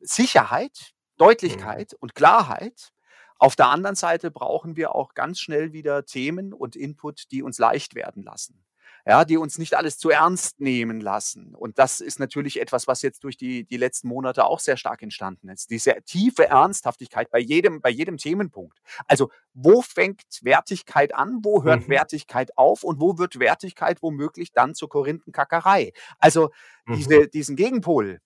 Sicherheit, 0.02 0.94
Deutlichkeit 1.18 1.94
und 2.00 2.16
Klarheit. 2.16 2.92
Auf 3.40 3.56
der 3.56 3.68
anderen 3.68 3.96
Seite 3.96 4.32
brauchen 4.32 4.76
wir 4.76 4.96
auch 4.96 5.14
ganz 5.14 5.40
schnell 5.40 5.74
wieder 5.74 6.06
Themen 6.06 6.54
und 6.54 6.76
Input, 6.76 7.32
die 7.32 7.44
uns 7.44 7.60
leicht 7.60 7.96
werden 7.96 8.24
lassen. 8.24 8.64
ja, 9.08 9.24
die 9.24 9.38
uns 9.38 9.58
nicht 9.58 9.76
alles 9.76 9.98
zu 9.98 10.10
ernst 10.10 10.60
nehmen 10.60 11.00
lassen. 11.00 11.56
Und 11.56 11.80
das 11.80 12.02
ist 12.02 12.20
natürlich 12.20 12.60
etwas, 12.60 12.88
was 12.88 13.02
jetzt 13.02 13.24
durch 13.24 13.38
die, 13.38 13.64
die 13.64 13.78
letzten 13.78 14.10
Monate 14.10 14.44
auch 14.44 14.60
sehr 14.60 14.76
stark 14.76 15.02
entstanden 15.02 15.48
ist. 15.48 15.70
Diese 15.70 15.96
tiefe 16.06 16.50
Ernsthaftigkeit 16.50 17.32
bei 17.32 17.40
jedem, 17.40 17.80
bei 17.80 17.90
jedem 17.90 18.18
Themenpunkt. 18.18 18.80
Also, 19.08 19.32
wo 19.54 19.82
fängt 19.82 20.24
Wertigkeit 20.42 21.16
an? 21.16 21.40
Wo 21.42 21.64
hört 21.64 21.88
mhm. 21.88 21.92
Wertigkeit 21.92 22.58
auf? 22.58 22.84
Und 22.84 23.00
wo 23.00 23.18
wird 23.18 23.40
Wertigkeit 23.40 24.02
womöglich 24.02 24.52
dann 24.52 24.76
zur 24.76 24.90
Korinthenkackerei? 24.90 25.94
Also, 26.20 26.52
mhm. 26.86 26.96
diese, 26.96 27.28
diesen 27.30 27.56
Gegenpol, 27.56 28.20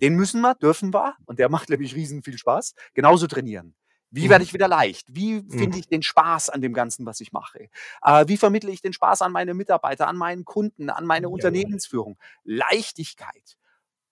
den 0.00 0.14
müssen 0.14 0.40
wir, 0.40 0.54
dürfen 0.54 0.92
wir, 0.92 1.16
und 1.26 1.38
der 1.38 1.48
macht 1.48 1.68
nämlich 1.70 1.94
riesen 1.94 2.22
viel 2.22 2.38
Spaß, 2.38 2.74
genauso 2.94 3.26
trainieren. 3.26 3.74
Wie 4.10 4.26
mhm. 4.26 4.30
werde 4.30 4.44
ich 4.44 4.54
wieder 4.54 4.68
leicht? 4.68 5.14
Wie 5.14 5.40
finde 5.40 5.76
mhm. 5.76 5.80
ich 5.80 5.88
den 5.88 6.02
Spaß 6.02 6.50
an 6.50 6.62
dem 6.62 6.72
Ganzen, 6.72 7.04
was 7.04 7.20
ich 7.20 7.32
mache? 7.32 7.68
Äh, 8.02 8.26
wie 8.26 8.36
vermittle 8.36 8.70
ich 8.70 8.80
den 8.80 8.92
Spaß 8.92 9.22
an 9.22 9.32
meine 9.32 9.54
Mitarbeiter, 9.54 10.08
an 10.08 10.16
meinen 10.16 10.44
Kunden, 10.44 10.90
an 10.90 11.04
meine 11.04 11.26
ja, 11.26 11.32
Unternehmensführung? 11.32 12.18
Leichtigkeit. 12.44 13.56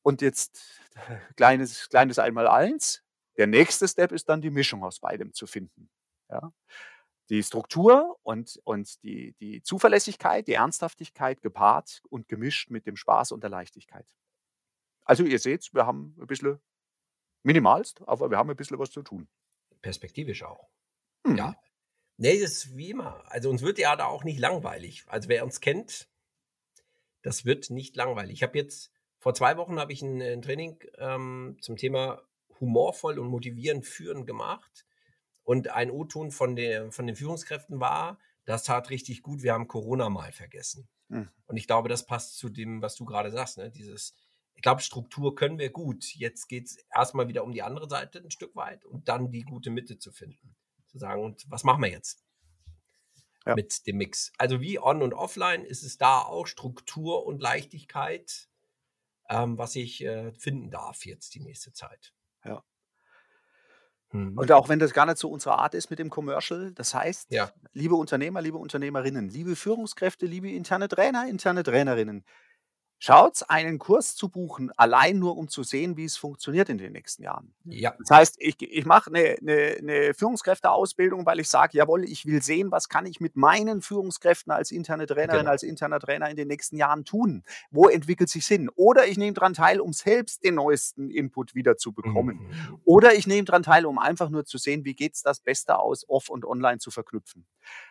Und 0.02 0.22
jetzt 0.22 0.80
kleines, 1.36 1.88
kleines 1.88 2.18
Einmaleins. 2.18 3.02
Der 3.38 3.46
nächste 3.46 3.88
Step 3.88 4.12
ist 4.12 4.28
dann 4.28 4.40
die 4.40 4.50
Mischung 4.50 4.84
aus 4.84 5.00
beidem 5.00 5.32
zu 5.32 5.46
finden. 5.46 5.90
Ja? 6.30 6.52
Die 7.28 7.42
Struktur 7.42 8.16
und, 8.22 8.60
und 8.64 9.02
die, 9.02 9.34
die 9.40 9.62
Zuverlässigkeit, 9.62 10.46
die 10.46 10.54
Ernsthaftigkeit 10.54 11.42
gepaart 11.42 12.02
und 12.08 12.28
gemischt 12.28 12.70
mit 12.70 12.86
dem 12.86 12.96
Spaß 12.96 13.32
und 13.32 13.42
der 13.42 13.50
Leichtigkeit. 13.50 14.06
Also 15.06 15.24
ihr 15.24 15.38
seht, 15.38 15.72
wir 15.72 15.86
haben 15.86 16.14
ein 16.20 16.26
bisschen 16.26 16.60
minimalst, 17.42 18.02
aber 18.06 18.30
wir 18.30 18.36
haben 18.36 18.50
ein 18.50 18.56
bisschen 18.56 18.78
was 18.78 18.90
zu 18.90 19.02
tun 19.02 19.26
perspektivisch 19.86 20.42
auch. 20.42 20.68
Mhm. 21.24 21.36
Ja. 21.36 21.56
Nee, 22.16 22.40
das 22.40 22.52
ist 22.52 22.76
wie 22.76 22.90
immer. 22.90 23.22
Also 23.30 23.50
uns 23.50 23.62
wird 23.62 23.78
ja 23.78 23.94
da 23.94 24.06
auch 24.06 24.24
nicht 24.24 24.40
langweilig. 24.40 25.04
Also 25.06 25.28
wer 25.28 25.44
uns 25.44 25.60
kennt, 25.60 26.08
das 27.22 27.44
wird 27.44 27.70
nicht 27.70 27.94
langweilig. 27.94 28.34
Ich 28.34 28.42
habe 28.42 28.58
jetzt, 28.58 28.90
vor 29.18 29.34
zwei 29.34 29.56
Wochen 29.56 29.78
habe 29.78 29.92
ich 29.92 30.02
ein, 30.02 30.20
ein 30.20 30.42
Training 30.42 30.78
ähm, 30.98 31.56
zum 31.60 31.76
Thema 31.76 32.22
humorvoll 32.58 33.20
und 33.20 33.28
motivierend 33.28 33.86
führen 33.86 34.26
gemacht. 34.26 34.86
Und 35.44 35.68
ein 35.68 35.92
O-Ton 35.92 36.32
von, 36.32 36.56
von 36.90 37.06
den 37.06 37.14
Führungskräften 37.14 37.78
war, 37.78 38.18
das 38.44 38.64
tat 38.64 38.90
richtig 38.90 39.22
gut, 39.22 39.44
wir 39.44 39.52
haben 39.52 39.68
Corona 39.68 40.08
mal 40.08 40.32
vergessen. 40.32 40.88
Mhm. 41.08 41.28
Und 41.46 41.56
ich 41.56 41.68
glaube, 41.68 41.88
das 41.88 42.06
passt 42.06 42.38
zu 42.38 42.48
dem, 42.48 42.82
was 42.82 42.96
du 42.96 43.04
gerade 43.04 43.30
sagst, 43.30 43.58
ne? 43.58 43.70
Dieses, 43.70 44.16
ich 44.56 44.62
glaube, 44.62 44.80
Struktur 44.80 45.34
können 45.34 45.58
wir 45.58 45.70
gut. 45.70 46.14
Jetzt 46.14 46.48
geht 46.48 46.66
es 46.66 46.78
erstmal 46.92 47.28
wieder 47.28 47.44
um 47.44 47.52
die 47.52 47.62
andere 47.62 47.88
Seite 47.88 48.18
ein 48.18 48.30
Stück 48.30 48.56
weit 48.56 48.84
und 48.86 49.08
dann 49.08 49.30
die 49.30 49.42
gute 49.42 49.70
Mitte 49.70 49.98
zu 49.98 50.10
finden. 50.10 50.56
Zu 50.86 50.98
sagen, 50.98 51.22
und 51.22 51.44
was 51.50 51.62
machen 51.62 51.82
wir 51.82 51.90
jetzt 51.90 52.24
ja. 53.44 53.54
mit 53.54 53.86
dem 53.86 53.98
Mix? 53.98 54.32
Also 54.38 54.62
wie 54.62 54.78
on 54.78 55.02
und 55.02 55.12
offline 55.12 55.62
ist 55.62 55.82
es 55.82 55.98
da 55.98 56.20
auch 56.20 56.46
Struktur 56.46 57.26
und 57.26 57.42
Leichtigkeit, 57.42 58.48
ähm, 59.28 59.58
was 59.58 59.76
ich 59.76 60.02
äh, 60.02 60.32
finden 60.32 60.70
darf 60.70 61.04
jetzt 61.04 61.34
die 61.34 61.40
nächste 61.40 61.72
Zeit. 61.72 62.14
Ja. 62.42 62.64
Mhm. 64.12 64.38
Und 64.38 64.50
auch 64.52 64.70
wenn 64.70 64.78
das 64.78 64.94
gar 64.94 65.04
nicht 65.04 65.18
so 65.18 65.30
unsere 65.30 65.58
Art 65.58 65.74
ist 65.74 65.90
mit 65.90 65.98
dem 65.98 66.08
Commercial, 66.08 66.72
das 66.72 66.94
heißt, 66.94 67.30
ja. 67.30 67.52
liebe 67.72 67.94
Unternehmer, 67.94 68.40
liebe 68.40 68.56
Unternehmerinnen, 68.56 69.28
liebe 69.28 69.54
Führungskräfte, 69.54 70.24
liebe 70.24 70.50
interne 70.50 70.88
Trainer, 70.88 71.28
interne 71.28 71.62
Trainerinnen, 71.62 72.24
Schaut's, 72.98 73.42
einen 73.42 73.78
Kurs 73.78 74.16
zu 74.16 74.30
buchen, 74.30 74.70
allein 74.78 75.18
nur 75.18 75.36
um 75.36 75.48
zu 75.48 75.62
sehen, 75.62 75.98
wie 75.98 76.06
es 76.06 76.16
funktioniert 76.16 76.70
in 76.70 76.78
den 76.78 76.92
nächsten 76.92 77.22
Jahren. 77.22 77.52
Ja. 77.64 77.94
Das 77.98 78.10
heißt, 78.10 78.36
ich, 78.38 78.56
ich 78.60 78.86
mache 78.86 79.10
eine, 79.10 79.36
eine, 79.38 79.76
eine 79.78 80.14
Führungskräfteausbildung, 80.14 81.26
weil 81.26 81.38
ich 81.38 81.48
sage, 81.48 81.76
jawohl, 81.76 82.04
ich 82.04 82.24
will 82.24 82.42
sehen, 82.42 82.70
was 82.70 82.88
kann 82.88 83.04
ich 83.04 83.20
mit 83.20 83.36
meinen 83.36 83.82
Führungskräften 83.82 84.50
als 84.50 84.70
interne 84.70 85.06
Trainerin, 85.06 85.40
genau. 85.40 85.50
als 85.50 85.62
interner 85.62 86.00
Trainer 86.00 86.30
in 86.30 86.36
den 86.36 86.48
nächsten 86.48 86.78
Jahren 86.78 87.04
tun? 87.04 87.44
Wo 87.70 87.86
entwickelt 87.88 88.30
sich 88.30 88.46
Sinn? 88.46 88.70
Oder 88.74 89.06
ich 89.06 89.18
nehme 89.18 89.34
daran 89.34 89.52
teil, 89.52 89.80
um 89.80 89.92
selbst 89.92 90.42
den 90.42 90.54
neuesten 90.54 91.10
Input 91.10 91.54
wieder 91.54 91.76
zu 91.76 91.92
bekommen. 91.92 92.48
Mhm. 92.48 92.80
Oder 92.84 93.14
ich 93.14 93.26
nehme 93.26 93.44
daran 93.44 93.62
teil, 93.62 93.84
um 93.84 93.98
einfach 93.98 94.30
nur 94.30 94.46
zu 94.46 94.56
sehen, 94.56 94.86
wie 94.86 94.94
geht's 94.94 95.22
das 95.22 95.40
Beste 95.40 95.78
aus, 95.78 96.08
off 96.08 96.30
und 96.30 96.46
online 96.46 96.78
zu 96.78 96.90
verknüpfen. 96.90 97.46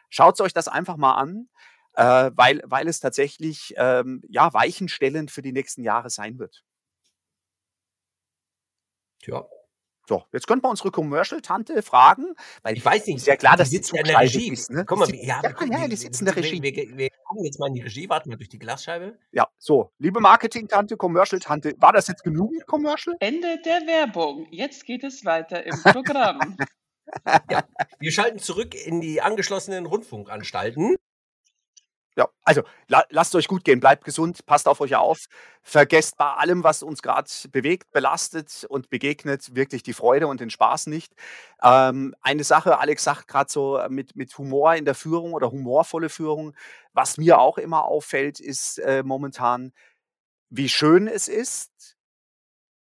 Schaut 0.09 0.41
euch 0.41 0.53
das 0.53 0.67
einfach 0.67 0.97
mal 0.97 1.13
an 1.13 1.47
äh, 1.95 2.31
weil, 2.35 2.61
weil 2.65 2.87
es 2.87 2.99
tatsächlich 2.99 3.73
ähm, 3.77 4.21
ja, 4.29 4.53
weichenstellend 4.53 5.31
für 5.31 5.41
die 5.41 5.53
nächsten 5.53 5.83
Jahre 5.83 6.09
sein 6.09 6.39
wird. 6.39 6.63
Ja. 9.25 9.45
So, 10.07 10.23
jetzt 10.31 10.45
könnten 10.45 10.63
wir 10.63 10.69
unsere 10.69 10.91
Commercial-Tante 10.91 11.81
fragen, 11.81 12.35
weil 12.61 12.77
ich 12.77 12.85
weiß 12.85 13.07
nicht, 13.07 13.17
ist 13.17 13.27
ja 13.27 13.35
klar, 13.35 13.57
dass 13.57 13.71
die 13.71 13.77
sitzt 13.77 13.91
ja 13.91 14.01
in 14.01 14.05
der 14.05 14.19
Regie. 14.19 14.51
Ist, 14.51 14.69
ne? 14.69 14.85
Guck 14.85 14.99
mal, 14.99 15.15
ja, 15.15 15.41
ja, 15.41 15.51
guck, 15.51 15.67
ja, 15.71 15.87
die 15.87 15.95
sitzt 15.95 16.21
in 16.21 16.25
der 16.25 16.35
Regie. 16.35 16.61
Wir, 16.61 16.75
wir, 16.75 16.95
wir, 16.95 17.09
gucken 17.23 17.43
jetzt 17.43 17.59
mal 17.59 17.67
in 17.67 17.73
die 17.73 17.81
Regie, 17.81 18.07
warten 18.07 18.29
wir 18.29 18.37
durch 18.37 18.49
die 18.49 18.59
Glasscheibe. 18.59 19.17
Ja, 19.31 19.47
so, 19.57 19.91
liebe 19.97 20.19
Marketing-Tante, 20.19 20.95
Commercial-Tante, 20.95 21.73
war 21.79 21.91
das 21.91 22.07
jetzt 22.07 22.23
genug 22.23 22.51
mit 22.51 22.67
Commercial? 22.67 23.15
Ende 23.19 23.59
der 23.65 23.81
Werbung. 23.87 24.47
Jetzt 24.51 24.85
geht 24.85 25.03
es 25.03 25.25
weiter 25.25 25.65
im 25.65 25.81
Programm. 25.81 26.55
ja, 27.49 27.63
wir 27.97 28.11
schalten 28.11 28.37
zurück 28.37 28.75
in 28.75 29.01
die 29.01 29.23
angeschlossenen 29.23 29.87
Rundfunkanstalten. 29.87 30.97
Ja, 32.17 32.29
also 32.43 32.63
la 32.87 33.03
lasst 33.09 33.35
euch 33.35 33.47
gut 33.49 33.65
gehen, 33.65 33.81
bleibt 33.81 34.05
gesund, 34.05 34.45
passt 34.45 34.69
auf 34.69 34.79
euch 34.79 34.95
auf, 34.95 35.25
vergesst 35.61 36.15
bei 36.17 36.31
allem, 36.31 36.63
was 36.63 36.81
uns 36.81 37.01
gerade 37.01 37.29
bewegt, 37.51 37.91
belastet 37.91 38.65
und 38.69 38.89
begegnet, 38.89 39.53
wirklich 39.53 39.83
die 39.83 39.91
Freude 39.93 40.27
und 40.27 40.39
den 40.39 40.49
Spaß 40.49 40.87
nicht. 40.87 41.13
Ähm, 41.61 42.15
eine 42.21 42.45
Sache, 42.45 42.79
Alex 42.79 43.03
sagt 43.03 43.27
gerade 43.27 43.51
so 43.51 43.77
äh, 43.77 43.89
mit, 43.89 44.15
mit 44.15 44.37
Humor 44.37 44.75
in 44.75 44.85
der 44.85 44.95
Führung 44.95 45.33
oder 45.33 45.51
humorvolle 45.51 46.07
Führung, 46.09 46.55
was 46.93 47.17
mir 47.17 47.39
auch 47.39 47.57
immer 47.57 47.83
auffällt, 47.83 48.39
ist 48.39 48.79
äh, 48.79 49.03
momentan, 49.03 49.73
wie 50.49 50.69
schön 50.69 51.07
es 51.07 51.27
ist, 51.27 51.94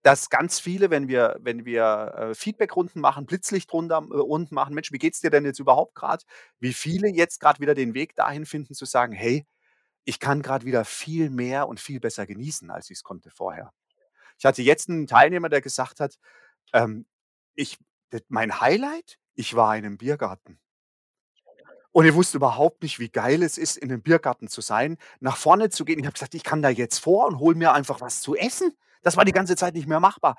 dass 0.06 0.30
ganz 0.30 0.60
viele, 0.60 0.90
wenn 0.90 1.08
wir, 1.08 1.36
wenn 1.40 1.64
wir 1.64 2.14
äh, 2.16 2.34
Feedbackrunden 2.36 3.02
machen, 3.02 3.26
Blitzlichtrunden 3.26 4.12
äh, 4.12 4.54
machen, 4.54 4.72
Mensch, 4.72 4.92
wie 4.92 4.98
geht's 4.98 5.20
dir 5.20 5.30
denn 5.30 5.44
jetzt 5.44 5.58
überhaupt 5.58 5.96
gerade? 5.96 6.22
Wie 6.60 6.74
viele 6.74 7.08
jetzt 7.08 7.40
gerade 7.40 7.58
wieder 7.58 7.74
den 7.74 7.92
Weg 7.92 8.14
dahin 8.14 8.46
finden, 8.46 8.74
zu 8.74 8.84
sagen, 8.84 9.12
hey, 9.12 9.44
ich 10.04 10.20
kann 10.20 10.42
gerade 10.42 10.64
wieder 10.64 10.84
viel 10.84 11.28
mehr 11.28 11.66
und 11.66 11.80
viel 11.80 11.98
besser 11.98 12.24
genießen, 12.24 12.70
als 12.70 12.88
ich 12.88 12.98
es 12.98 13.02
konnte 13.02 13.30
vorher. 13.30 13.72
Ich 14.38 14.44
hatte 14.44 14.62
jetzt 14.62 14.88
einen 14.88 15.08
Teilnehmer, 15.08 15.48
der 15.48 15.60
gesagt 15.60 15.98
hat, 15.98 16.20
ähm, 16.72 17.04
ich, 17.56 17.76
mein 18.28 18.60
Highlight, 18.60 19.18
ich 19.34 19.56
war 19.56 19.76
in 19.76 19.84
einem 19.84 19.98
Biergarten. 19.98 20.60
Und 21.90 22.06
ich 22.06 22.14
wusste 22.14 22.36
überhaupt 22.36 22.84
nicht, 22.84 23.00
wie 23.00 23.08
geil 23.08 23.42
es 23.42 23.58
ist, 23.58 23.76
in 23.76 23.90
einem 23.90 24.02
Biergarten 24.02 24.46
zu 24.46 24.60
sein, 24.60 24.98
nach 25.18 25.36
vorne 25.36 25.68
zu 25.68 25.84
gehen. 25.84 25.98
Ich 25.98 26.06
habe 26.06 26.14
gesagt, 26.14 26.36
ich 26.36 26.44
kann 26.44 26.62
da 26.62 26.68
jetzt 26.68 27.00
vor 27.00 27.26
und 27.26 27.40
hole 27.40 27.56
mir 27.56 27.72
einfach 27.72 28.00
was 28.00 28.20
zu 28.20 28.36
essen. 28.36 28.70
Das 29.02 29.16
war 29.16 29.24
die 29.24 29.32
ganze 29.32 29.56
Zeit 29.56 29.74
nicht 29.74 29.86
mehr 29.86 30.00
machbar. 30.00 30.36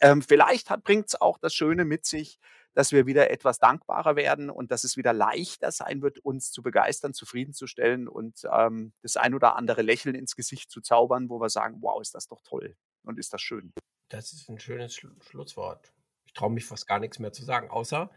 Ähm, 0.00 0.22
vielleicht 0.22 0.68
bringt 0.82 1.08
es 1.08 1.20
auch 1.20 1.38
das 1.38 1.54
Schöne 1.54 1.84
mit 1.84 2.04
sich, 2.04 2.38
dass 2.74 2.92
wir 2.92 3.06
wieder 3.06 3.30
etwas 3.30 3.58
dankbarer 3.58 4.16
werden 4.16 4.50
und 4.50 4.70
dass 4.70 4.84
es 4.84 4.96
wieder 4.96 5.12
leichter 5.12 5.70
sein 5.70 6.02
wird, 6.02 6.18
uns 6.18 6.50
zu 6.50 6.62
begeistern, 6.62 7.14
zufriedenzustellen 7.14 8.08
und 8.08 8.42
ähm, 8.50 8.92
das 9.02 9.16
ein 9.16 9.34
oder 9.34 9.56
andere 9.56 9.82
Lächeln 9.82 10.14
ins 10.14 10.34
Gesicht 10.34 10.70
zu 10.70 10.80
zaubern, 10.80 11.30
wo 11.30 11.40
wir 11.40 11.50
sagen, 11.50 11.78
wow, 11.80 12.00
ist 12.00 12.14
das 12.14 12.26
doch 12.26 12.42
toll 12.42 12.76
und 13.04 13.18
ist 13.18 13.32
das 13.32 13.40
schön. 13.40 13.72
Das 14.08 14.32
ist 14.32 14.48
ein 14.48 14.58
schönes 14.58 14.94
Schlu 14.94 15.10
Schlusswort. 15.20 15.92
Ich 16.26 16.32
traue 16.32 16.50
mich 16.50 16.66
fast 16.66 16.86
gar 16.86 16.98
nichts 16.98 17.18
mehr 17.18 17.32
zu 17.32 17.44
sagen, 17.44 17.70
außer 17.70 18.10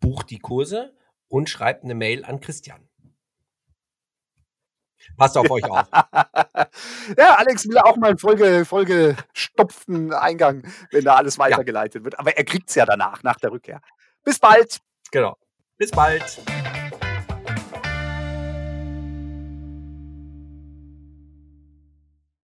bucht 0.00 0.30
die 0.30 0.38
Kurse 0.38 0.96
und 1.28 1.50
schreibt 1.50 1.84
eine 1.84 1.94
Mail 1.94 2.24
an 2.24 2.40
Christian. 2.40 2.88
Passt 5.16 5.36
auf 5.36 5.50
euch 5.50 5.64
auf. 5.64 5.86
ja, 5.92 7.34
Alex 7.36 7.68
will 7.68 7.78
auch 7.78 7.96
mal 7.96 8.10
einen 8.10 8.18
vollge, 8.18 8.64
vollgestopften 8.64 10.12
Eingang, 10.12 10.62
wenn 10.90 11.04
da 11.04 11.16
alles 11.16 11.38
weitergeleitet 11.38 12.02
ja. 12.02 12.04
wird. 12.04 12.18
Aber 12.18 12.36
er 12.36 12.44
kriegt 12.44 12.68
es 12.68 12.74
ja 12.74 12.86
danach, 12.86 13.22
nach 13.22 13.36
der 13.36 13.52
Rückkehr. 13.52 13.80
Bis 14.24 14.38
bald. 14.38 14.78
Genau. 15.10 15.36
Bis 15.76 15.90
bald. 15.90 16.42